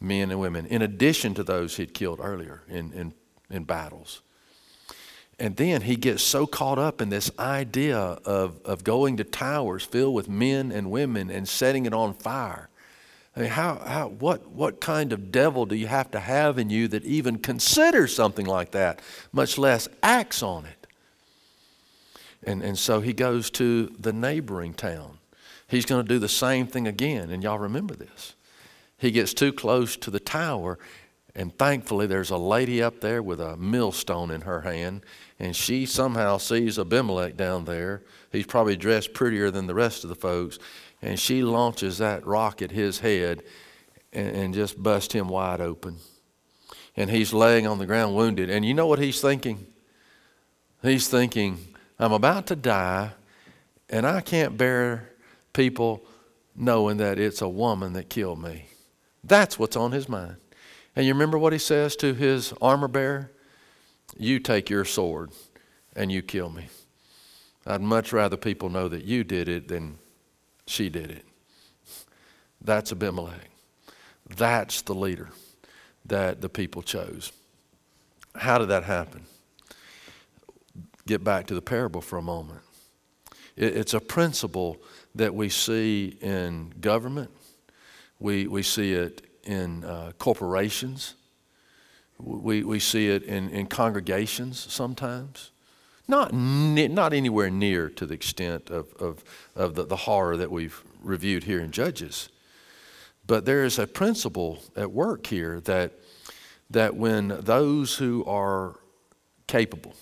men 0.00 0.30
and 0.30 0.40
women, 0.40 0.66
in 0.66 0.82
addition 0.82 1.34
to 1.34 1.42
those 1.42 1.76
he'd 1.76 1.94
killed 1.94 2.20
earlier 2.22 2.62
in, 2.68 2.92
in, 2.92 3.12
in 3.50 3.64
battles. 3.64 4.22
And 5.38 5.56
then 5.56 5.82
he 5.82 5.94
gets 5.96 6.22
so 6.22 6.46
caught 6.46 6.78
up 6.78 7.00
in 7.00 7.10
this 7.10 7.30
idea 7.38 7.98
of, 7.98 8.60
of 8.64 8.82
going 8.82 9.16
to 9.18 9.24
towers 9.24 9.84
filled 9.84 10.14
with 10.14 10.28
men 10.28 10.72
and 10.72 10.90
women 10.90 11.30
and 11.30 11.48
setting 11.48 11.86
it 11.86 11.94
on 11.94 12.14
fire 12.14 12.68
I 13.38 13.42
mean, 13.42 13.50
how, 13.50 13.76
how, 13.76 14.08
what, 14.08 14.48
what 14.50 14.80
kind 14.80 15.12
of 15.12 15.30
devil 15.30 15.64
do 15.64 15.76
you 15.76 15.86
have 15.86 16.10
to 16.10 16.18
have 16.18 16.58
in 16.58 16.70
you 16.70 16.88
that 16.88 17.04
even 17.04 17.38
considers 17.38 18.12
something 18.12 18.46
like 18.46 18.72
that, 18.72 19.00
much 19.32 19.56
less 19.56 19.86
acts 20.02 20.42
on 20.42 20.66
it? 20.66 20.86
And, 22.42 22.60
and 22.64 22.76
so 22.76 23.00
he 23.00 23.12
goes 23.12 23.48
to 23.52 23.94
the 23.96 24.12
neighboring 24.12 24.74
town. 24.74 25.18
He's 25.68 25.86
going 25.86 26.04
to 26.04 26.08
do 26.08 26.18
the 26.18 26.28
same 26.28 26.66
thing 26.66 26.88
again, 26.88 27.30
and 27.30 27.44
y'all 27.44 27.60
remember 27.60 27.94
this. 27.94 28.34
He 28.96 29.12
gets 29.12 29.32
too 29.32 29.52
close 29.52 29.96
to 29.98 30.10
the 30.10 30.18
tower, 30.18 30.76
and 31.38 31.56
thankfully 31.56 32.08
there's 32.08 32.30
a 32.30 32.36
lady 32.36 32.82
up 32.82 33.00
there 33.00 33.22
with 33.22 33.40
a 33.40 33.56
millstone 33.56 34.32
in 34.32 34.40
her 34.40 34.62
hand, 34.62 35.04
and 35.38 35.54
she 35.54 35.86
somehow 35.86 36.36
sees 36.36 36.80
Abimelech 36.80 37.36
down 37.36 37.64
there. 37.64 38.02
He's 38.32 38.44
probably 38.44 38.74
dressed 38.74 39.14
prettier 39.14 39.48
than 39.48 39.68
the 39.68 39.74
rest 39.74 40.02
of 40.02 40.10
the 40.10 40.16
folks, 40.16 40.58
and 41.00 41.16
she 41.16 41.42
launches 41.42 41.98
that 41.98 42.26
rock 42.26 42.60
at 42.60 42.72
his 42.72 42.98
head 42.98 43.44
and, 44.12 44.36
and 44.36 44.52
just 44.52 44.82
busts 44.82 45.14
him 45.14 45.28
wide 45.28 45.60
open. 45.60 45.98
And 46.96 47.08
he's 47.08 47.32
laying 47.32 47.68
on 47.68 47.78
the 47.78 47.86
ground 47.86 48.16
wounded. 48.16 48.50
And 48.50 48.64
you 48.64 48.74
know 48.74 48.88
what 48.88 48.98
he's 48.98 49.20
thinking? 49.20 49.64
He's 50.82 51.06
thinking, 51.06 51.58
I'm 52.00 52.12
about 52.12 52.48
to 52.48 52.56
die, 52.56 53.12
and 53.88 54.04
I 54.04 54.22
can't 54.22 54.56
bear 54.56 55.10
people 55.52 56.04
knowing 56.56 56.96
that 56.96 57.20
it's 57.20 57.42
a 57.42 57.48
woman 57.48 57.92
that 57.92 58.10
killed 58.10 58.42
me. 58.42 58.66
That's 59.22 59.56
what's 59.56 59.76
on 59.76 59.92
his 59.92 60.08
mind. 60.08 60.38
And 60.96 61.06
you 61.06 61.12
remember 61.12 61.38
what 61.38 61.52
he 61.52 61.58
says 61.58 61.96
to 61.96 62.14
his 62.14 62.52
armor 62.60 62.88
bearer? 62.88 63.30
You 64.16 64.40
take 64.40 64.70
your 64.70 64.84
sword 64.84 65.30
and 65.94 66.10
you 66.10 66.22
kill 66.22 66.50
me. 66.50 66.68
I'd 67.66 67.82
much 67.82 68.12
rather 68.12 68.36
people 68.36 68.70
know 68.70 68.88
that 68.88 69.04
you 69.04 69.24
did 69.24 69.48
it 69.48 69.68
than 69.68 69.98
she 70.66 70.88
did 70.88 71.10
it. 71.10 71.24
That's 72.60 72.92
Abimelech. 72.92 73.50
That's 74.28 74.82
the 74.82 74.94
leader 74.94 75.30
that 76.06 76.40
the 76.40 76.48
people 76.48 76.82
chose. 76.82 77.32
How 78.34 78.58
did 78.58 78.68
that 78.68 78.84
happen? 78.84 79.26
Get 81.06 81.24
back 81.24 81.46
to 81.46 81.54
the 81.54 81.62
parable 81.62 82.00
for 82.00 82.18
a 82.18 82.22
moment. 82.22 82.60
It's 83.56 83.94
a 83.94 84.00
principle 84.00 84.76
that 85.14 85.34
we 85.34 85.48
see 85.48 86.16
in 86.20 86.72
government, 86.80 87.30
we, 88.20 88.46
we 88.46 88.62
see 88.62 88.92
it 88.92 89.27
in 89.48 89.82
uh, 89.82 90.12
corporations, 90.18 91.14
we, 92.18 92.62
we 92.62 92.78
see 92.78 93.08
it 93.08 93.22
in, 93.22 93.48
in 93.48 93.66
congregations 93.66 94.58
sometimes. 94.72 95.50
Not, 96.06 96.32
not 96.32 97.12
anywhere 97.12 97.50
near 97.50 97.88
to 97.90 98.06
the 98.06 98.14
extent 98.14 98.70
of, 98.70 98.92
of, 98.94 99.24
of 99.54 99.74
the, 99.74 99.84
the 99.84 99.96
horror 99.96 100.36
that 100.36 100.50
we've 100.50 100.82
reviewed 101.02 101.44
here 101.44 101.60
in 101.60 101.70
Judges. 101.70 102.28
But 103.26 103.44
there 103.44 103.64
is 103.64 103.78
a 103.78 103.86
principle 103.86 104.62
at 104.74 104.90
work 104.90 105.26
here 105.26 105.60
that, 105.60 105.92
that 106.70 106.96
when 106.96 107.28
those 107.28 107.96
who 107.96 108.24
are 108.24 108.76
capable, 109.46 109.94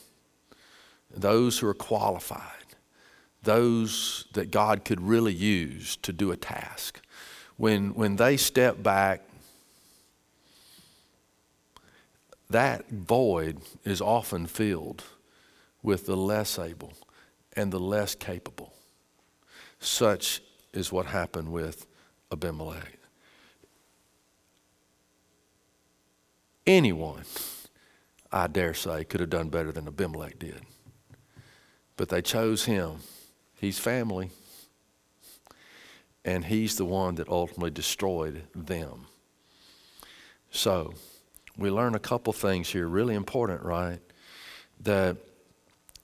those 1.10 1.58
who 1.58 1.66
are 1.66 1.74
qualified, 1.74 2.42
those 3.42 4.26
that 4.32 4.50
God 4.50 4.84
could 4.84 5.00
really 5.00 5.34
use 5.34 5.96
to 5.98 6.12
do 6.12 6.30
a 6.30 6.36
task, 6.36 7.00
when, 7.56 7.94
when 7.94 8.16
they 8.16 8.36
step 8.36 8.82
back, 8.82 9.25
that 12.50 12.88
void 12.88 13.60
is 13.84 14.00
often 14.00 14.46
filled 14.46 15.04
with 15.82 16.06
the 16.06 16.16
less 16.16 16.58
able 16.58 16.92
and 17.54 17.72
the 17.72 17.80
less 17.80 18.14
capable. 18.14 18.72
Such 19.80 20.42
is 20.72 20.92
what 20.92 21.06
happened 21.06 21.50
with 21.50 21.86
Abimelech. 22.30 22.98
Anyone, 26.66 27.22
I 28.32 28.48
dare 28.48 28.74
say, 28.74 29.04
could 29.04 29.20
have 29.20 29.30
done 29.30 29.48
better 29.48 29.70
than 29.70 29.86
Abimelech 29.86 30.38
did. 30.38 30.60
But 31.96 32.08
they 32.08 32.20
chose 32.20 32.64
him. 32.64 32.96
He's 33.60 33.78
family. 33.78 34.30
And 36.24 36.44
he's 36.44 36.76
the 36.76 36.84
one 36.84 37.14
that 37.14 37.28
ultimately 37.28 37.70
destroyed 37.70 38.42
them. 38.54 39.06
So, 40.50 40.94
we 41.56 41.70
learn 41.70 41.94
a 41.94 41.98
couple 41.98 42.32
things 42.32 42.68
here, 42.68 42.86
really 42.86 43.14
important, 43.14 43.62
right? 43.62 44.00
That 44.80 45.16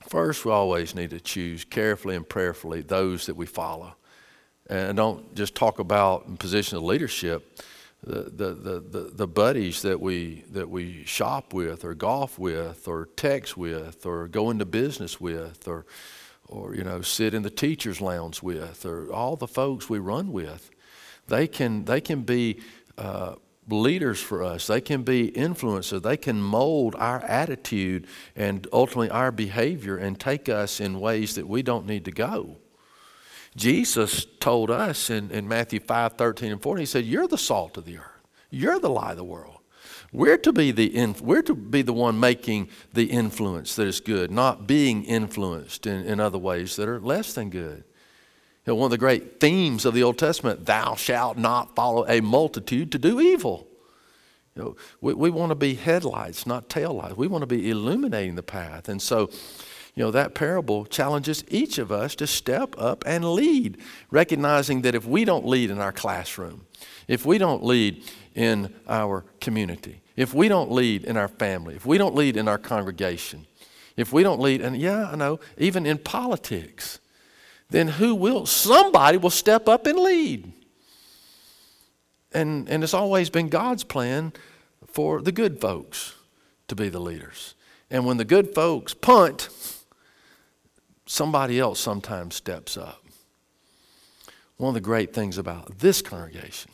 First, 0.08 0.44
we 0.44 0.52
always 0.52 0.94
need 0.94 1.10
to 1.10 1.20
choose 1.20 1.64
carefully 1.64 2.16
and 2.16 2.28
prayerfully 2.28 2.82
those 2.82 3.26
that 3.26 3.36
we 3.36 3.46
follow. 3.46 3.94
and 4.68 4.96
don't 4.96 5.34
just 5.34 5.54
talk 5.54 5.78
about 5.78 6.38
position 6.38 6.76
of 6.78 6.84
leadership. 6.84 7.60
The, 8.04 8.22
the, 8.22 8.54
the, 8.54 8.80
the, 8.80 9.10
the 9.14 9.26
buddies 9.28 9.82
that 9.82 10.00
we, 10.00 10.44
that 10.50 10.68
we 10.68 11.04
shop 11.04 11.52
with 11.52 11.84
or 11.84 11.94
golf 11.94 12.36
with 12.36 12.88
or 12.88 13.08
text 13.14 13.56
with 13.56 14.04
or 14.04 14.26
go 14.26 14.50
into 14.50 14.64
business 14.64 15.20
with 15.20 15.68
or, 15.68 15.86
or 16.48 16.74
you 16.74 16.82
know, 16.82 17.00
sit 17.00 17.32
in 17.32 17.42
the 17.42 17.50
teacher's 17.50 18.00
lounge 18.00 18.42
with 18.42 18.84
or 18.84 19.12
all 19.12 19.36
the 19.36 19.46
folks 19.46 19.88
we 19.88 20.00
run 20.00 20.32
with, 20.32 20.70
they 21.28 21.46
can, 21.46 21.84
they 21.84 22.00
can 22.00 22.22
be 22.22 22.60
uh, 22.98 23.36
leaders 23.68 24.20
for 24.20 24.42
us. 24.42 24.66
They 24.66 24.80
can 24.80 25.02
be 25.02 25.30
influencers. 25.30 26.02
They 26.02 26.16
can 26.16 26.42
mold 26.42 26.94
our 26.96 27.20
attitude 27.20 28.06
and 28.34 28.66
ultimately 28.72 29.10
our 29.10 29.30
behavior 29.30 29.96
and 29.96 30.18
take 30.18 30.48
us 30.48 30.80
in 30.80 31.00
ways 31.00 31.34
that 31.36 31.48
we 31.48 31.62
don't 31.62 31.86
need 31.86 32.04
to 32.06 32.12
go. 32.12 32.56
Jesus 33.54 34.26
told 34.40 34.70
us 34.70 35.10
in, 35.10 35.30
in 35.30 35.46
Matthew 35.46 35.80
5 35.80 36.14
13 36.14 36.52
and 36.52 36.62
14, 36.62 36.80
He 36.80 36.86
said, 36.86 37.04
You're 37.04 37.28
the 37.28 37.38
salt 37.38 37.76
of 37.76 37.84
the 37.84 37.98
earth, 37.98 38.26
you're 38.50 38.78
the 38.78 38.90
light 38.90 39.12
of 39.12 39.16
the 39.18 39.24
world. 39.24 39.58
We're 40.12 40.38
to 40.38 40.52
be 40.52 40.72
the 40.72 41.14
we're 41.22 41.42
to 41.42 41.54
be 41.54 41.80
the 41.80 41.92
one 41.92 42.20
making 42.20 42.68
the 42.92 43.04
influence 43.04 43.76
that 43.76 43.86
is 43.86 44.00
good, 44.00 44.30
not 44.30 44.66
being 44.66 45.04
influenced 45.04 45.86
in, 45.86 46.04
in 46.04 46.20
other 46.20 46.38
ways 46.38 46.76
that 46.76 46.88
are 46.88 47.00
less 47.00 47.32
than 47.32 47.48
good. 47.48 47.84
You 48.64 48.72
know, 48.72 48.74
one 48.76 48.86
of 48.86 48.90
the 48.92 48.98
great 48.98 49.40
themes 49.40 49.84
of 49.84 49.92
the 49.92 50.04
Old 50.04 50.18
Testament, 50.18 50.66
thou 50.66 50.94
shalt 50.94 51.36
not 51.36 51.74
follow 51.74 52.06
a 52.06 52.20
multitude 52.20 52.92
to 52.92 52.98
do 52.98 53.20
evil. 53.20 53.66
You 54.54 54.62
know, 54.62 54.76
we, 55.00 55.14
we 55.14 55.30
want 55.30 55.50
to 55.50 55.56
be 55.56 55.74
headlights, 55.74 56.46
not 56.46 56.68
taillights. 56.68 57.16
We 57.16 57.26
want 57.26 57.42
to 57.42 57.46
be 57.46 57.70
illuminating 57.70 58.36
the 58.36 58.42
path. 58.42 58.88
And 58.88 59.02
so, 59.02 59.30
you 59.94 60.04
know, 60.04 60.10
that 60.12 60.34
parable 60.34 60.84
challenges 60.84 61.44
each 61.48 61.78
of 61.78 61.90
us 61.90 62.14
to 62.16 62.26
step 62.26 62.74
up 62.78 63.02
and 63.04 63.32
lead, 63.32 63.78
recognizing 64.10 64.82
that 64.82 64.94
if 64.94 65.06
we 65.06 65.24
don't 65.24 65.46
lead 65.46 65.70
in 65.70 65.78
our 65.78 65.92
classroom, 65.92 66.66
if 67.08 67.26
we 67.26 67.38
don't 67.38 67.64
lead 67.64 68.04
in 68.34 68.72
our 68.86 69.24
community, 69.40 70.02
if 70.14 70.34
we 70.34 70.48
don't 70.48 70.70
lead 70.70 71.04
in 71.04 71.16
our 71.16 71.28
family, 71.28 71.74
if 71.74 71.84
we 71.84 71.98
don't 71.98 72.14
lead 72.14 72.36
in 72.36 72.46
our 72.46 72.58
congregation, 72.58 73.46
if 73.96 74.12
we 74.12 74.22
don't 74.22 74.40
lead, 74.40 74.60
and 74.60 74.76
yeah, 74.76 75.10
I 75.10 75.16
know, 75.16 75.40
even 75.58 75.84
in 75.84 75.98
politics, 75.98 77.00
then 77.72 77.88
who 77.88 78.14
will? 78.14 78.46
Somebody 78.46 79.18
will 79.18 79.30
step 79.30 79.68
up 79.68 79.86
and 79.86 79.98
lead. 79.98 80.52
And, 82.32 82.68
and 82.68 82.82
it's 82.82 82.94
always 82.94 83.30
been 83.30 83.48
God's 83.48 83.84
plan 83.84 84.32
for 84.86 85.20
the 85.20 85.32
good 85.32 85.60
folks 85.60 86.14
to 86.68 86.74
be 86.74 86.88
the 86.88 87.00
leaders. 87.00 87.54
And 87.90 88.06
when 88.06 88.16
the 88.16 88.24
good 88.24 88.54
folks 88.54 88.94
punt, 88.94 89.48
somebody 91.06 91.58
else 91.58 91.78
sometimes 91.78 92.34
steps 92.34 92.76
up. 92.76 93.04
One 94.56 94.68
of 94.68 94.74
the 94.74 94.80
great 94.80 95.12
things 95.12 95.38
about 95.38 95.78
this 95.78 96.00
congregation, 96.00 96.70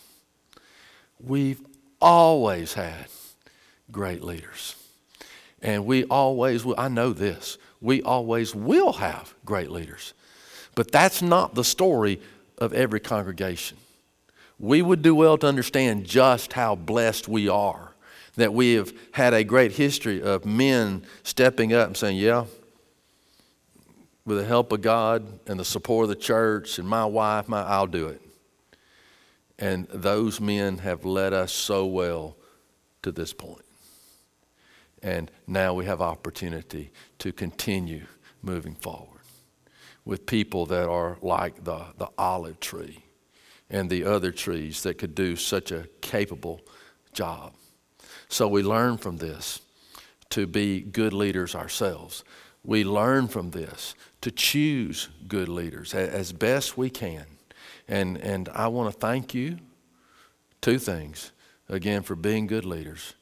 we've 1.18 1.60
always 2.00 2.74
had 2.74 3.06
great 3.90 4.22
leaders. 4.22 4.76
And 5.60 5.86
we 5.86 6.04
always 6.04 6.64
will, 6.64 6.76
I 6.78 6.88
know 6.88 7.12
this, 7.12 7.58
we 7.80 8.02
always 8.02 8.54
will 8.54 8.92
have 8.94 9.34
great 9.44 9.70
leaders. 9.70 10.14
But 10.78 10.92
that's 10.92 11.22
not 11.22 11.56
the 11.56 11.64
story 11.64 12.20
of 12.56 12.72
every 12.72 13.00
congregation. 13.00 13.78
We 14.60 14.80
would 14.80 15.02
do 15.02 15.12
well 15.12 15.36
to 15.38 15.46
understand 15.48 16.04
just 16.04 16.52
how 16.52 16.76
blessed 16.76 17.26
we 17.26 17.48
are 17.48 17.94
that 18.36 18.54
we 18.54 18.74
have 18.74 18.92
had 19.10 19.34
a 19.34 19.42
great 19.42 19.72
history 19.72 20.22
of 20.22 20.46
men 20.46 21.04
stepping 21.24 21.72
up 21.72 21.88
and 21.88 21.96
saying, 21.96 22.18
Yeah, 22.18 22.44
with 24.24 24.38
the 24.38 24.44
help 24.44 24.70
of 24.70 24.80
God 24.80 25.26
and 25.48 25.58
the 25.58 25.64
support 25.64 26.04
of 26.04 26.10
the 26.10 26.14
church 26.14 26.78
and 26.78 26.88
my 26.88 27.06
wife, 27.06 27.48
my, 27.48 27.62
I'll 27.62 27.88
do 27.88 28.06
it. 28.06 28.22
And 29.58 29.88
those 29.88 30.40
men 30.40 30.78
have 30.78 31.04
led 31.04 31.32
us 31.32 31.50
so 31.50 31.86
well 31.86 32.36
to 33.02 33.10
this 33.10 33.32
point. 33.32 33.64
And 35.02 35.28
now 35.44 35.74
we 35.74 35.86
have 35.86 36.00
opportunity 36.00 36.92
to 37.18 37.32
continue 37.32 38.06
moving 38.44 38.76
forward 38.76 39.17
with 40.08 40.24
people 40.24 40.64
that 40.64 40.88
are 40.88 41.18
like 41.20 41.64
the, 41.64 41.84
the 41.98 42.08
olive 42.16 42.58
tree 42.60 43.04
and 43.68 43.90
the 43.90 44.04
other 44.04 44.32
trees 44.32 44.82
that 44.82 44.96
could 44.96 45.14
do 45.14 45.36
such 45.36 45.70
a 45.70 45.86
capable 46.00 46.62
job. 47.12 47.52
So 48.30 48.48
we 48.48 48.62
learn 48.62 48.96
from 48.96 49.18
this 49.18 49.60
to 50.30 50.46
be 50.46 50.80
good 50.80 51.12
leaders 51.12 51.54
ourselves. 51.54 52.24
We 52.64 52.84
learn 52.84 53.28
from 53.28 53.50
this 53.50 53.94
to 54.22 54.30
choose 54.30 55.10
good 55.28 55.50
leaders 55.50 55.92
as 55.92 56.32
best 56.32 56.78
we 56.78 56.88
can. 56.88 57.26
And, 57.86 58.16
and 58.16 58.48
I 58.54 58.68
want 58.68 58.90
to 58.90 58.98
thank 58.98 59.34
you, 59.34 59.58
two 60.62 60.78
things, 60.78 61.32
again, 61.68 62.02
for 62.02 62.14
being 62.16 62.46
good 62.46 62.64
leaders, 62.64 63.12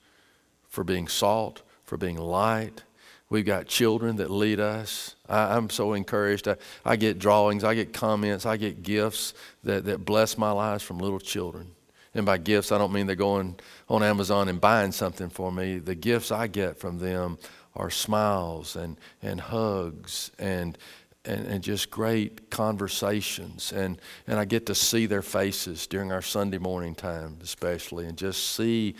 for 0.69 0.85
being 0.85 1.09
salt, 1.09 1.63
for 1.83 1.97
being 1.97 2.17
light, 2.17 2.85
We've 3.29 3.45
got 3.45 3.67
children 3.67 4.17
that 4.17 4.31
lead 4.31 4.61
us. 4.61 5.17
I, 5.29 5.57
am 5.57 5.69
so 5.69 5.95
encouraged. 5.95 6.47
I, 6.47 6.57
I, 6.85 6.97
get 6.97 7.19
drawings, 7.19 7.65
I 7.65 7.75
get 7.75 7.93
comments, 7.93 8.47
I 8.47 8.57
get 8.57 8.83
gifts 8.83 9.35
that, 9.65 9.85
that 9.87 10.05
bless 10.05 10.39
my 10.39 10.53
lives 10.53 10.85
from 10.85 10.99
little 10.99 11.19
children. 11.19 11.73
And 12.15 12.25
by 12.25 12.39
gifts, 12.39 12.73
I 12.73 12.79
don't 12.79 12.93
mean 12.93 13.07
they're 13.07 13.17
going 13.17 13.57
on 13.89 14.03
Amazon 14.03 14.49
and 14.49 14.61
buying 14.61 14.93
something 14.93 15.29
for 15.29 15.51
me. 15.51 15.79
The 15.79 15.95
gifts 15.95 16.31
I 16.31 16.47
get 16.47 16.79
from 16.79 16.99
them 16.99 17.37
are 17.75 17.91
smiles 17.91 18.77
and, 18.77 18.97
and 19.23 19.41
hugs 19.41 20.31
and, 20.39 20.79
and, 21.25 21.47
and 21.47 21.63
just 21.63 21.91
great 21.91 22.49
conversations. 22.49 23.73
And, 23.73 24.01
and 24.27 24.39
I 24.39 24.45
get 24.45 24.67
to 24.67 24.75
see 24.75 25.07
their 25.07 25.21
faces 25.21 25.87
during 25.87 26.11
our 26.11 26.23
Sunday 26.23 26.59
morning 26.59 26.95
time, 26.95 27.39
especially, 27.43 28.07
and 28.07 28.17
just 28.17 28.55
see 28.55 28.95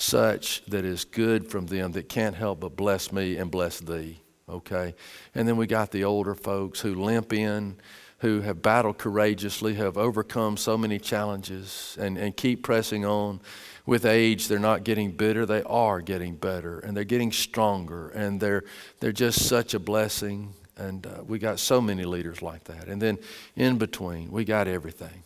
such 0.00 0.64
that 0.66 0.84
is 0.84 1.04
good 1.04 1.48
from 1.50 1.66
them 1.66 1.92
that 1.92 2.08
can't 2.08 2.34
help 2.34 2.60
but 2.60 2.76
bless 2.76 3.12
me 3.12 3.36
and 3.36 3.50
bless 3.50 3.80
thee. 3.80 4.20
Okay? 4.48 4.94
And 5.34 5.46
then 5.46 5.56
we 5.56 5.66
got 5.66 5.90
the 5.90 6.04
older 6.04 6.34
folks 6.34 6.80
who 6.80 6.94
limp 6.94 7.32
in, 7.32 7.76
who 8.18 8.40
have 8.42 8.62
battled 8.62 8.98
courageously, 8.98 9.74
have 9.74 9.96
overcome 9.96 10.56
so 10.56 10.76
many 10.76 10.98
challenges, 10.98 11.96
and, 11.98 12.18
and 12.18 12.36
keep 12.36 12.62
pressing 12.62 13.04
on. 13.04 13.40
With 13.86 14.04
age, 14.04 14.48
they're 14.48 14.58
not 14.58 14.84
getting 14.84 15.10
bitter, 15.12 15.46
they 15.46 15.62
are 15.62 16.00
getting 16.00 16.34
better, 16.36 16.80
and 16.80 16.96
they're 16.96 17.04
getting 17.04 17.32
stronger, 17.32 18.10
and 18.10 18.40
they're, 18.40 18.64
they're 19.00 19.12
just 19.12 19.46
such 19.46 19.74
a 19.74 19.78
blessing. 19.78 20.52
And 20.76 21.06
uh, 21.06 21.22
we 21.26 21.38
got 21.38 21.58
so 21.58 21.80
many 21.80 22.04
leaders 22.04 22.42
like 22.42 22.64
that. 22.64 22.88
And 22.88 23.00
then 23.00 23.18
in 23.56 23.78
between, 23.78 24.30
we 24.30 24.44
got 24.44 24.68
everything. 24.68 25.24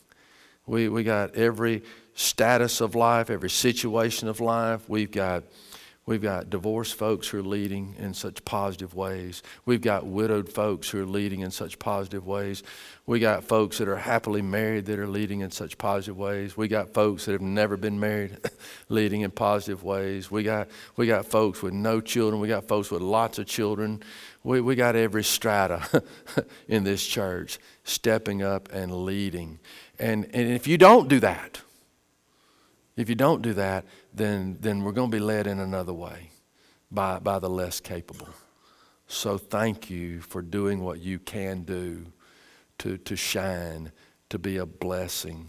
We, 0.67 0.89
we 0.89 1.03
got 1.03 1.35
every 1.35 1.83
status 2.15 2.81
of 2.81 2.95
life, 2.95 3.29
every 3.29 3.49
situation 3.49 4.27
of 4.27 4.39
life. 4.39 4.89
We've 4.89 5.11
got, 5.11 5.43
we've 6.05 6.21
got 6.21 6.49
divorced 6.49 6.95
folks 6.95 7.27
who 7.27 7.39
are 7.39 7.43
leading 7.43 7.95
in 7.99 8.13
such 8.13 8.43
positive 8.45 8.95
ways. 8.95 9.43
We've 9.65 9.81
got 9.81 10.07
widowed 10.07 10.49
folks 10.49 10.89
who 10.89 11.03
are 11.03 11.05
leading 11.05 11.41
in 11.41 11.51
such 11.51 11.77
positive 11.77 12.25
ways. 12.25 12.63
We 13.05 13.19
got 13.19 13.43
folks 13.43 13.77
that 13.77 13.87
are 13.87 13.97
happily 13.97 14.41
married 14.41 14.85
that 14.85 14.97
are 14.97 15.07
leading 15.07 15.41
in 15.41 15.51
such 15.51 15.77
positive 15.77 16.17
ways. 16.17 16.57
We 16.57 16.67
got 16.67 16.93
folks 16.93 17.25
that 17.25 17.33
have 17.33 17.41
never 17.41 17.77
been 17.77 17.99
married 17.99 18.37
leading 18.89 19.21
in 19.21 19.31
positive 19.31 19.83
ways. 19.83 20.31
We 20.31 20.41
got, 20.41 20.69
we 20.95 21.05
got 21.05 21.27
folks 21.27 21.61
with 21.61 21.73
no 21.73 22.01
children. 22.01 22.41
We 22.41 22.47
got 22.47 22.67
folks 22.67 22.89
with 22.89 23.03
lots 23.03 23.37
of 23.37 23.45
children. 23.45 24.01
We, 24.43 24.61
we 24.61 24.75
got 24.75 24.95
every 24.95 25.23
strata 25.23 26.01
in 26.67 26.83
this 26.83 27.05
church 27.05 27.59
stepping 27.83 28.41
up 28.41 28.71
and 28.71 29.05
leading. 29.05 29.59
And, 29.99 30.25
and 30.33 30.51
if 30.51 30.67
you 30.67 30.77
don't 30.77 31.07
do 31.07 31.19
that, 31.21 31.61
if 32.95 33.09
you 33.09 33.15
don't 33.15 33.41
do 33.41 33.53
that, 33.53 33.85
then, 34.13 34.57
then 34.61 34.83
we're 34.83 34.91
going 34.91 35.11
to 35.11 35.17
be 35.17 35.23
led 35.23 35.47
in 35.47 35.59
another 35.59 35.93
way 35.93 36.29
by, 36.91 37.19
by 37.19 37.39
the 37.39 37.49
less 37.49 37.79
capable. 37.79 38.29
So 39.07 39.37
thank 39.37 39.89
you 39.89 40.21
for 40.21 40.41
doing 40.41 40.81
what 40.81 40.99
you 40.99 41.19
can 41.19 41.63
do 41.63 42.05
to, 42.79 42.97
to 42.97 43.15
shine, 43.15 43.91
to 44.29 44.39
be 44.39 44.57
a 44.57 44.65
blessing, 44.65 45.47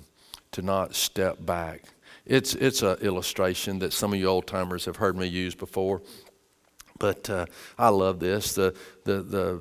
to 0.53 0.63
not 0.63 0.95
step 0.95 1.45
back. 1.45 1.85
It's, 2.25 2.55
it's 2.55 2.83
an 2.83 2.99
illustration 2.99 3.79
that 3.79 3.93
some 3.93 4.13
of 4.13 4.19
you 4.19 4.27
old 4.27 4.47
timers 4.47 4.85
have 4.85 4.97
heard 4.97 5.17
me 5.17 5.27
use 5.27 5.55
before, 5.55 6.03
but 6.99 7.31
uh, 7.31 7.47
I 7.79 7.89
love 7.89 8.21
this. 8.21 8.55
The, 8.55 8.75
the, 9.05 9.23
the, 9.23 9.61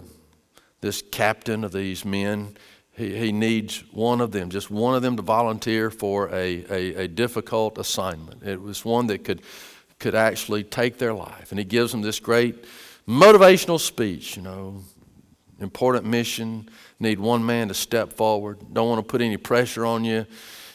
this 0.82 1.02
captain 1.02 1.64
of 1.64 1.72
these 1.72 2.04
men, 2.04 2.58
he, 2.98 3.18
he 3.18 3.32
needs 3.32 3.84
one 3.92 4.22
of 4.22 4.32
them, 4.32 4.50
just 4.50 4.72
one 4.72 4.96
of 4.96 5.02
them 5.02 5.16
to 5.18 5.22
volunteer 5.22 5.90
for 5.90 6.30
a, 6.30 6.66
a, 6.70 7.04
a 7.04 7.08
difficult 7.08 7.78
assignment. 7.78 8.44
It 8.44 8.62
was 8.62 8.86
one 8.86 9.08
that 9.08 9.24
could, 9.24 9.42
could 10.00 10.16
actually 10.16 10.64
take 10.64 10.98
their 10.98 11.14
life. 11.14 11.52
And 11.52 11.60
he 11.60 11.66
gives 11.66 11.92
them 11.92 12.02
this 12.02 12.20
great 12.20 12.66
motivational 13.08 13.80
speech, 13.80 14.38
you 14.38 14.44
know, 14.44 14.82
important 15.60 16.06
mission, 16.06 16.70
need 17.00 17.20
one 17.20 17.46
man 17.46 17.68
to 17.68 17.74
step 17.74 18.14
forward, 18.14 18.60
don't 18.74 18.90
want 18.90 19.06
to 19.06 19.10
put 19.10 19.22
any 19.22 19.38
pressure 19.38 19.86
on 19.86 20.04
you. 20.04 20.26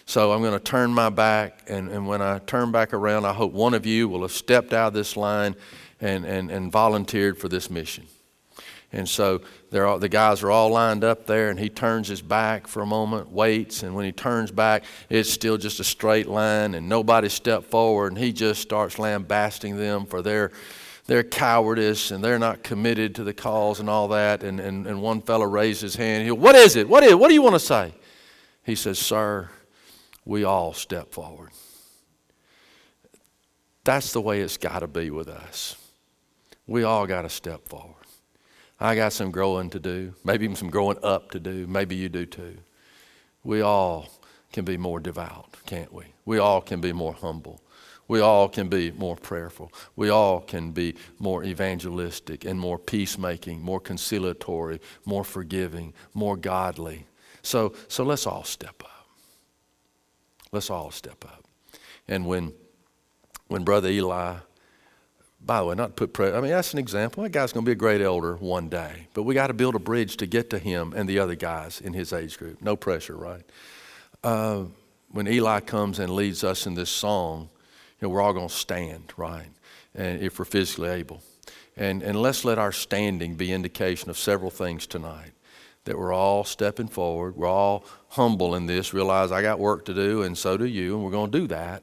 So 0.07 0.33
I'm 0.33 0.41
going 0.41 0.53
to 0.53 0.59
turn 0.59 0.91
my 0.91 1.09
back, 1.09 1.63
and, 1.69 1.89
and 1.89 2.07
when 2.07 2.21
I 2.21 2.41
turn 2.41 2.73
back 2.73 2.93
around, 2.93 3.27
I 3.27 3.33
hope 3.33 3.53
one 3.53 3.75
of 3.75 3.87
you 3.87 4.09
will 4.09 4.23
have 4.23 4.33
stepped 4.33 4.73
out 4.73 4.89
of 4.89 4.95
this 4.95 5.17
line 5.17 5.55
and, 6.01 6.25
and, 6.25 6.51
and 6.51 6.73
volunteered 6.73 7.39
for 7.39 7.49
this 7.49 7.71
mission. 7.71 8.07
And 8.93 9.09
so 9.09 9.41
all, 9.73 9.99
the 9.99 10.09
guys 10.09 10.43
are 10.43 10.51
all 10.51 10.71
lined 10.71 11.05
up 11.05 11.27
there, 11.27 11.51
and 11.51 11.59
he 11.61 11.69
turns 11.69 12.09
his 12.09 12.23
back 12.23 12.67
for 12.67 12.83
a 12.83 12.87
moment, 12.87 13.31
waits, 13.31 13.85
and 13.85 13.95
when 13.95 14.05
he 14.05 14.13
turns 14.13 14.51
back, 14.51 14.85
it's 15.09 15.31
still 15.31 15.57
just 15.57 15.79
a 15.79 15.85
straight 15.85 16.27
line, 16.27 16.75
and 16.75 16.89
nobody 16.89 17.29
stepped 17.29 17.71
forward, 17.71 18.13
and 18.13 18.19
he 18.19 18.33
just 18.33 18.61
starts 18.61 18.99
lambasting 18.99 19.77
them 19.77 20.07
for 20.07 20.23
their 20.23 20.51
their 21.11 21.25
cowardice 21.25 22.13
and 22.13 22.23
they're 22.23 22.39
not 22.39 22.63
committed 22.63 23.17
to 23.17 23.25
the 23.25 23.35
cause 23.35 23.81
and 23.81 23.91
all 23.91 24.07
that. 24.07 24.45
And, 24.45 24.61
and, 24.61 24.87
and 24.87 25.03
one 25.03 25.21
fellow 25.21 25.45
raised 25.45 25.83
his 25.83 25.97
hand. 25.97 26.23
He, 26.23 26.31
what 26.31 26.55
is 26.55 26.77
it? 26.77 26.89
What 26.89 27.03
is 27.03 27.11
it? 27.11 27.19
What 27.19 27.27
do 27.27 27.35
you 27.35 27.43
want 27.43 27.57
to 27.57 27.61
say? 27.61 27.93
He 28.63 28.77
says, 28.77 28.97
Sir, 28.97 29.51
we 30.25 30.45
all 30.45 30.73
step 30.73 31.11
forward. 31.11 31.51
That's 33.83 34.13
the 34.13 34.21
way 34.21 34.41
it's 34.41 34.57
got 34.57 34.81
to 34.81 34.87
be 34.87 35.11
with 35.11 35.27
us. 35.27 35.75
We 36.69 36.85
all 36.85 37.09
got 37.09 37.23
to 37.23 37.29
step 37.29 37.67
forward. 37.69 38.00
I 38.81 38.95
got 38.95 39.13
some 39.13 39.31
growing 39.31 39.69
to 39.71 39.79
do, 39.79 40.15
maybe 40.25 40.45
even 40.45 40.57
some 40.57 40.71
growing 40.71 40.97
up 41.03 41.31
to 41.33 41.41
do. 41.41 41.67
Maybe 41.67 41.95
you 41.95 42.09
do 42.09 42.25
too. 42.25 42.57
We 43.45 43.61
all 43.61 44.09
can 44.53 44.65
be 44.65 44.77
more 44.77 45.01
devout, 45.01 45.55
can't 45.67 45.93
we? 45.93 46.05
We 46.25 46.39
all 46.39 46.61
can 46.61 46.81
be 46.81 46.93
more 46.93 47.13
humble. 47.13 47.61
We 48.09 48.21
all 48.21 48.49
can 48.49 48.69
be 48.69 48.91
more 48.91 49.15
prayerful. 49.17 49.71
We 49.95 50.09
all 50.09 50.41
can 50.41 50.73
be 50.73 50.97
more 51.19 51.45
evangelistic 51.45 52.45
and 52.45 52.59
more 52.59 52.79
peacemaking, 52.79 53.61
more 53.63 53.79
conciliatory, 53.79 54.81
more 55.05 55.25
forgiving, 55.25 55.93
more 56.13 56.37
godly. 56.37 57.07
So, 57.43 57.75
so 57.87 58.03
let's 58.03 58.27
all 58.27 58.45
step 58.45 58.83
up. 58.83 59.07
Let's 60.51 60.71
all 60.71 60.91
step 60.91 61.25
up. 61.25 61.45
And 62.09 62.27
when, 62.27 62.53
when 63.47 63.63
Brother 63.63 63.89
Eli, 63.89 64.39
by 65.45 65.61
the 65.61 65.67
way, 65.67 65.75
not 65.75 65.97
put 65.97 66.13
pressure, 66.13 66.37
I 66.37 66.41
mean, 66.41 66.51
that's 66.51 66.73
an 66.73 66.79
example. 66.79 67.23
That 67.23 67.31
guy's 67.31 67.53
going 67.53 67.65
to 67.65 67.69
be 67.69 67.73
a 67.73 67.77
great 67.77 68.01
elder 68.01 68.37
one 68.37 68.69
day. 68.69 69.09
But 69.15 69.23
we 69.23 69.35
got 69.35 69.47
to 69.49 69.55
build 69.55 69.75
a 69.75 69.79
bridge 69.79 70.17
to 70.19 70.27
get 70.27 70.51
to 70.51 70.59
him 70.59 70.93
and 70.95 71.09
the 71.09 71.19
other 71.19 71.35
guys 71.35 71.81
in 71.81 71.93
his 71.93 72.13
age 72.13 72.39
group. 72.39 72.61
No 72.63 72.77
pressure, 72.77 73.17
right? 73.17 73.43
Uh, 74.23 74.65
when 75.11 75.27
Eli 75.27 75.61
comes 75.61 75.99
and 75.99 76.15
leads 76.15 76.45
us 76.45 76.67
in 76.67 76.75
this 76.75 76.91
song, 76.91 77.49
you 78.01 78.07
know, 78.07 78.11
we're 78.11 78.21
all 78.21 78.33
going 78.33 78.49
to 78.49 78.55
stand, 78.55 79.13
right? 79.17 79.49
And 79.95 80.23
if 80.23 80.39
we're 80.39 80.45
physically 80.45 80.91
able. 80.91 81.23
And, 81.77 82.03
and 82.03 82.21
let's 82.21 82.45
let 82.45 82.59
our 82.59 82.73
standing 82.73 83.35
be 83.35 83.53
indication 83.53 84.11
of 84.11 84.19
several 84.19 84.51
things 84.51 84.87
tonight 84.87 85.33
that 85.85 85.99
we're 85.99 86.13
all 86.13 86.45
stepping 86.45 86.89
forward. 86.89 87.37
We're 87.37 87.49
all 87.49 87.85
humble 88.11 88.55
in 88.55 88.67
this, 88.67 88.93
realize 88.93 89.33
I 89.33 89.41
got 89.43 89.59
work 89.59 89.87
to 89.87 89.95
do, 89.95 90.23
and 90.23 90.37
so 90.37 90.57
do 90.57 90.67
you, 90.67 90.95
and 90.95 91.05
we're 91.05 91.11
going 91.11 91.31
to 91.31 91.39
do 91.41 91.47
that. 91.49 91.83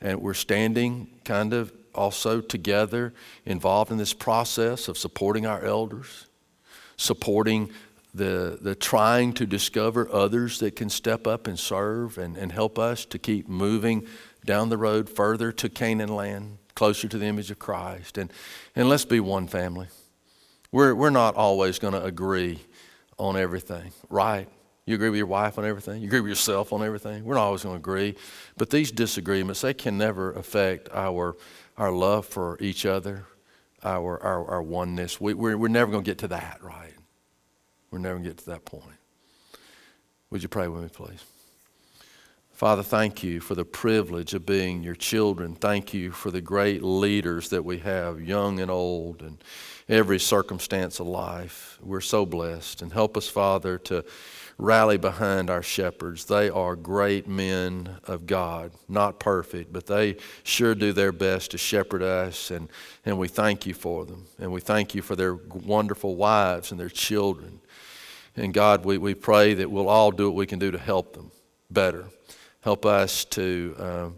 And 0.00 0.20
we're 0.20 0.34
standing 0.34 1.08
kind 1.24 1.52
of 1.52 1.72
also 1.94 2.40
together, 2.40 3.12
involved 3.44 3.90
in 3.90 3.98
this 3.98 4.12
process 4.12 4.88
of 4.88 4.96
supporting 4.96 5.46
our 5.46 5.64
elders, 5.64 6.26
supporting 6.96 7.70
the, 8.14 8.58
the 8.60 8.74
trying 8.74 9.32
to 9.32 9.46
discover 9.46 10.10
others 10.12 10.58
that 10.58 10.76
can 10.76 10.90
step 10.90 11.26
up 11.26 11.46
and 11.46 11.58
serve 11.58 12.18
and, 12.18 12.36
and 12.36 12.52
help 12.52 12.78
us 12.78 13.04
to 13.06 13.18
keep 13.18 13.48
moving 13.48 14.06
down 14.44 14.68
the 14.68 14.76
road 14.76 15.08
further 15.08 15.52
to 15.52 15.68
Canaan 15.68 16.14
land, 16.14 16.58
closer 16.74 17.08
to 17.08 17.18
the 17.18 17.26
image 17.26 17.50
of 17.50 17.58
Christ. 17.58 18.18
And, 18.18 18.32
and 18.76 18.88
let's 18.88 19.04
be 19.04 19.20
one 19.20 19.46
family. 19.46 19.86
We're, 20.70 20.94
we're 20.94 21.10
not 21.10 21.36
always 21.36 21.78
going 21.78 21.94
to 21.94 22.04
agree 22.04 22.58
on 23.18 23.36
everything, 23.36 23.92
right? 24.08 24.48
You 24.84 24.96
agree 24.96 25.10
with 25.10 25.18
your 25.18 25.26
wife 25.26 25.58
on 25.58 25.64
everything? 25.64 26.02
You 26.02 26.08
agree 26.08 26.20
with 26.20 26.30
yourself 26.30 26.72
on 26.72 26.82
everything? 26.82 27.24
We're 27.24 27.36
not 27.36 27.44
always 27.44 27.62
going 27.62 27.74
to 27.74 27.78
agree. 27.78 28.16
But 28.56 28.70
these 28.70 28.90
disagreements, 28.90 29.60
they 29.60 29.74
can 29.74 29.96
never 29.96 30.32
affect 30.32 30.88
our, 30.92 31.36
our 31.76 31.92
love 31.92 32.26
for 32.26 32.56
each 32.60 32.86
other, 32.86 33.24
our, 33.82 34.22
our, 34.22 34.46
our 34.46 34.62
oneness. 34.62 35.20
We, 35.20 35.34
we're, 35.34 35.56
we're 35.56 35.68
never 35.68 35.90
going 35.90 36.04
to 36.04 36.10
get 36.10 36.18
to 36.18 36.28
that, 36.28 36.58
right? 36.62 36.94
We're 37.90 37.98
never 37.98 38.14
going 38.14 38.24
to 38.24 38.30
get 38.30 38.38
to 38.38 38.46
that 38.46 38.64
point. 38.64 38.84
Would 40.30 40.42
you 40.42 40.48
pray 40.48 40.68
with 40.68 40.82
me, 40.82 40.88
please? 40.88 41.24
Father, 42.52 42.82
thank 42.84 43.24
you 43.24 43.40
for 43.40 43.54
the 43.56 43.64
privilege 43.64 44.34
of 44.34 44.46
being 44.46 44.82
your 44.84 44.94
children. 44.94 45.54
Thank 45.54 45.92
you 45.92 46.12
for 46.12 46.30
the 46.30 46.40
great 46.40 46.82
leaders 46.82 47.48
that 47.48 47.64
we 47.64 47.78
have, 47.78 48.20
young 48.20 48.60
and 48.60 48.70
old, 48.70 49.20
and 49.20 49.42
every 49.88 50.20
circumstance 50.20 51.00
of 51.00 51.08
life. 51.08 51.78
We're 51.82 52.00
so 52.00 52.24
blessed. 52.24 52.80
And 52.80 52.92
help 52.92 53.16
us, 53.16 53.28
Father, 53.28 53.78
to 53.78 54.04
rally 54.62 54.96
behind 54.96 55.50
our 55.50 55.62
shepherds. 55.62 56.24
They 56.24 56.48
are 56.48 56.76
great 56.76 57.26
men 57.26 57.96
of 58.04 58.26
God, 58.26 58.72
not 58.88 59.18
perfect, 59.18 59.72
but 59.72 59.86
they 59.86 60.16
sure 60.44 60.74
do 60.74 60.92
their 60.92 61.12
best 61.12 61.50
to 61.50 61.58
shepherd 61.58 62.02
us, 62.02 62.50
and, 62.50 62.68
and 63.04 63.18
we 63.18 63.28
thank 63.28 63.66
you 63.66 63.74
for 63.74 64.04
them. 64.04 64.26
And 64.38 64.52
we 64.52 64.60
thank 64.60 64.94
you 64.94 65.02
for 65.02 65.16
their 65.16 65.34
wonderful 65.34 66.14
wives 66.14 66.70
and 66.70 66.78
their 66.78 66.88
children. 66.88 67.60
And 68.36 68.54
God, 68.54 68.84
we, 68.84 68.98
we 68.98 69.14
pray 69.14 69.54
that 69.54 69.70
we'll 69.70 69.88
all 69.88 70.10
do 70.10 70.26
what 70.26 70.36
we 70.36 70.46
can 70.46 70.58
do 70.58 70.70
to 70.70 70.78
help 70.78 71.14
them 71.14 71.32
better. 71.70 72.06
Help 72.60 72.86
us 72.86 73.24
to 73.26 73.74
um, 73.78 74.16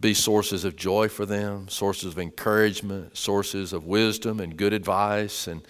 be 0.00 0.14
sources 0.14 0.64
of 0.64 0.76
joy 0.76 1.08
for 1.08 1.26
them, 1.26 1.68
sources 1.68 2.12
of 2.12 2.18
encouragement, 2.18 3.16
sources 3.16 3.72
of 3.72 3.84
wisdom 3.84 4.40
and 4.40 4.56
good 4.56 4.72
advice. 4.72 5.48
And 5.48 5.66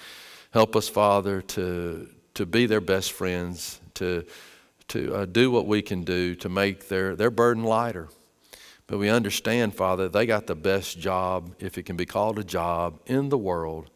help 0.53 0.77
us, 0.77 0.89
Father, 0.89 1.41
to, 1.43 2.09
to 2.35 2.47
be 2.47 2.67
their 2.67 2.81
best 2.81 3.13
friends, 3.13 3.81
to, 3.95 4.25
to 4.89 5.15
uh, 5.15 5.25
do 5.27 5.51
what 5.51 5.67
we 5.67 5.83
can 5.83 6.03
do 6.03 6.35
to 6.37 6.49
make 6.49 6.89
their, 6.89 7.17
their 7.17 7.31
burden 7.31 7.65
lighter. 7.65 8.09
But 8.87 8.99
we 8.99 9.09
understand, 9.09 9.75
Father, 9.75 10.09
they 10.09 10.27
got 10.27 10.47
the 10.47 10.55
best 10.55 10.99
job, 10.99 11.55
if 11.59 11.79
it 11.79 11.85
can 11.85 11.97
be 11.97 12.07
called 12.07 12.39
a 12.39 12.45
job, 12.45 13.01
in 13.07 13.29
the 13.29 13.39
world. 13.39 13.91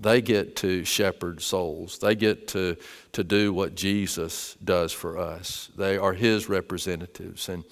They 0.00 0.22
get 0.22 0.54
to 0.56 0.84
shepherd 0.84 1.42
souls. 1.42 1.98
They 1.98 2.14
get 2.14 2.48
to, 2.48 2.76
to 3.12 3.24
do 3.24 3.52
what 3.52 3.74
Jesus 3.74 4.56
does 4.62 4.92
for 4.92 5.18
us. 5.18 5.70
They 5.76 5.98
are 5.98 6.12
His 6.12 6.48
representatives. 6.48 7.48
And 7.48 7.64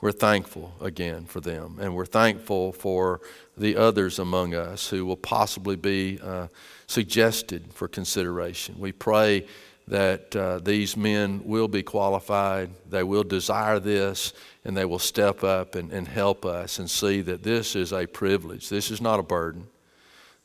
we're 0.00 0.12
thankful 0.12 0.74
again 0.80 1.24
for 1.24 1.40
them. 1.40 1.78
And 1.80 1.94
we're 1.94 2.06
thankful 2.06 2.72
for 2.72 3.20
the 3.56 3.76
others 3.76 4.18
among 4.18 4.54
us 4.54 4.88
who 4.88 5.04
will 5.04 5.16
possibly 5.16 5.76
be 5.76 6.20
uh, 6.22 6.48
suggested 6.86 7.72
for 7.72 7.88
consideration. 7.88 8.76
We 8.78 8.92
pray 8.92 9.46
that 9.86 10.34
uh, 10.34 10.58
these 10.58 10.96
men 10.96 11.42
will 11.44 11.68
be 11.68 11.82
qualified, 11.82 12.70
they 12.88 13.02
will 13.02 13.24
desire 13.24 13.78
this, 13.78 14.32
and 14.64 14.76
they 14.76 14.84
will 14.84 14.98
step 14.98 15.44
up 15.44 15.74
and, 15.74 15.92
and 15.92 16.08
help 16.08 16.46
us 16.46 16.78
and 16.78 16.88
see 16.88 17.20
that 17.20 17.42
this 17.42 17.76
is 17.76 17.92
a 17.92 18.06
privilege. 18.06 18.68
This 18.68 18.90
is 18.90 19.00
not 19.00 19.20
a 19.20 19.22
burden, 19.22 19.66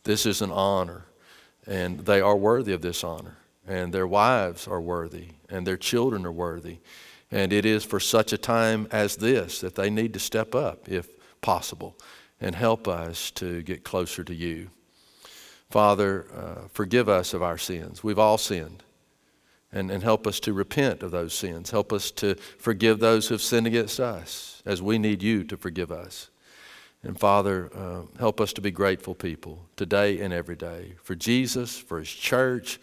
this 0.03 0.25
is 0.25 0.41
an 0.41 0.51
honor. 0.51 1.05
And 1.67 1.99
they 1.99 2.19
are 2.19 2.35
worthy 2.35 2.73
of 2.73 2.81
this 2.81 3.03
honor. 3.03 3.37
And 3.67 3.93
their 3.93 4.07
wives 4.07 4.67
are 4.67 4.81
worthy. 4.81 5.27
And 5.49 5.67
their 5.67 5.77
children 5.77 6.25
are 6.25 6.31
worthy. 6.31 6.79
And 7.31 7.53
it 7.53 7.63
is 7.63 7.85
for 7.85 7.99
such 7.99 8.33
a 8.33 8.37
time 8.37 8.87
as 8.91 9.17
this 9.17 9.59
that 9.61 9.75
they 9.75 9.91
need 9.91 10.13
to 10.13 10.19
step 10.19 10.55
up, 10.55 10.89
if 10.89 11.07
possible, 11.41 11.95
and 12.41 12.55
help 12.55 12.87
us 12.87 13.29
to 13.31 13.61
get 13.61 13.83
closer 13.83 14.23
to 14.23 14.33
you. 14.33 14.71
Father, 15.69 16.25
uh, 16.35 16.67
forgive 16.73 17.07
us 17.07 17.35
of 17.35 17.43
our 17.43 17.59
sins. 17.59 18.03
We've 18.03 18.17
all 18.17 18.39
sinned. 18.39 18.81
And, 19.71 19.91
and 19.91 20.01
help 20.01 20.25
us 20.25 20.39
to 20.39 20.53
repent 20.53 21.03
of 21.03 21.11
those 21.11 21.31
sins. 21.31 21.69
Help 21.69 21.93
us 21.93 22.09
to 22.11 22.33
forgive 22.57 22.97
those 22.99 23.27
who 23.27 23.35
have 23.35 23.41
sinned 23.43 23.67
against 23.67 23.99
us, 23.99 24.63
as 24.65 24.81
we 24.81 24.97
need 24.97 25.21
you 25.21 25.43
to 25.43 25.57
forgive 25.57 25.91
us. 25.91 26.31
And 27.03 27.19
Father, 27.19 27.69
uh, 27.75 28.01
help 28.17 28.41
us 28.41 28.51
to 28.53 28.61
be 28.61 28.71
grateful 28.71 29.13
people 29.13 29.59
today 29.77 30.19
and 30.21 30.33
every 30.33 30.55
day 30.55 30.95
for 31.03 31.13
Jesus, 31.15 31.77
for 31.77 31.99
His 31.99 32.09
church, 32.09 32.79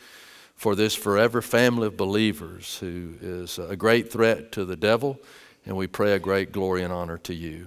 for 0.54 0.74
this 0.74 0.94
forever 0.94 1.42
family 1.42 1.88
of 1.88 1.96
believers 1.96 2.78
who 2.78 3.14
is 3.20 3.58
a 3.58 3.76
great 3.76 4.10
threat 4.10 4.52
to 4.52 4.64
the 4.64 4.76
devil, 4.76 5.18
and 5.66 5.76
we 5.76 5.86
pray 5.86 6.12
a 6.12 6.18
great 6.18 6.52
glory 6.52 6.82
and 6.82 6.92
honor 6.92 7.18
to 7.18 7.34
you. 7.34 7.66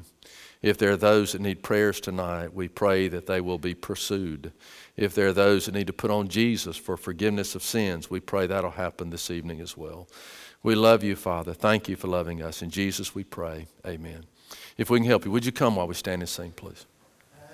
If 0.61 0.77
there 0.77 0.91
are 0.91 0.97
those 0.97 1.31
that 1.31 1.41
need 1.41 1.63
prayers 1.63 2.01
tonight, 2.01 2.53
we 2.53 2.67
pray 2.67 3.07
that 3.07 3.27
they 3.27 3.39
will 3.39 3.57
be 3.57 3.73
pursued. 3.73 4.51
If 4.97 5.15
there 5.15 5.27
are 5.27 5.33
those 5.33 5.65
that 5.65 5.73
need 5.73 5.87
to 5.87 5.93
put 5.93 6.11
on 6.11 6.27
Jesus 6.27 6.75
for 6.75 6.97
forgiveness 6.97 7.55
of 7.55 7.63
sins, 7.63 8.09
we 8.09 8.19
pray 8.19 8.45
that'll 8.45 8.71
happen 8.71 9.09
this 9.09 9.31
evening 9.31 9.61
as 9.61 9.77
well. 9.77 10.09
We 10.61 10.75
love 10.75 11.01
you, 11.03 11.15
Father. 11.15 11.53
Thank 11.53 11.87
you 11.87 11.95
for 11.95 12.09
loving 12.09 12.43
us. 12.43 12.61
In 12.61 12.69
Jesus 12.69 13.15
we 13.15 13.23
pray. 13.23 13.67
Amen. 13.87 14.25
If 14.77 14.89
we 14.89 14.99
can 14.99 15.07
help 15.07 15.23
you, 15.23 15.31
would 15.31 15.45
you 15.45 15.53
come 15.53 15.77
while 15.77 15.87
we 15.87 15.93
stand 15.93 16.21
and 16.21 16.29
sing, 16.29 16.51
please? 16.51 16.85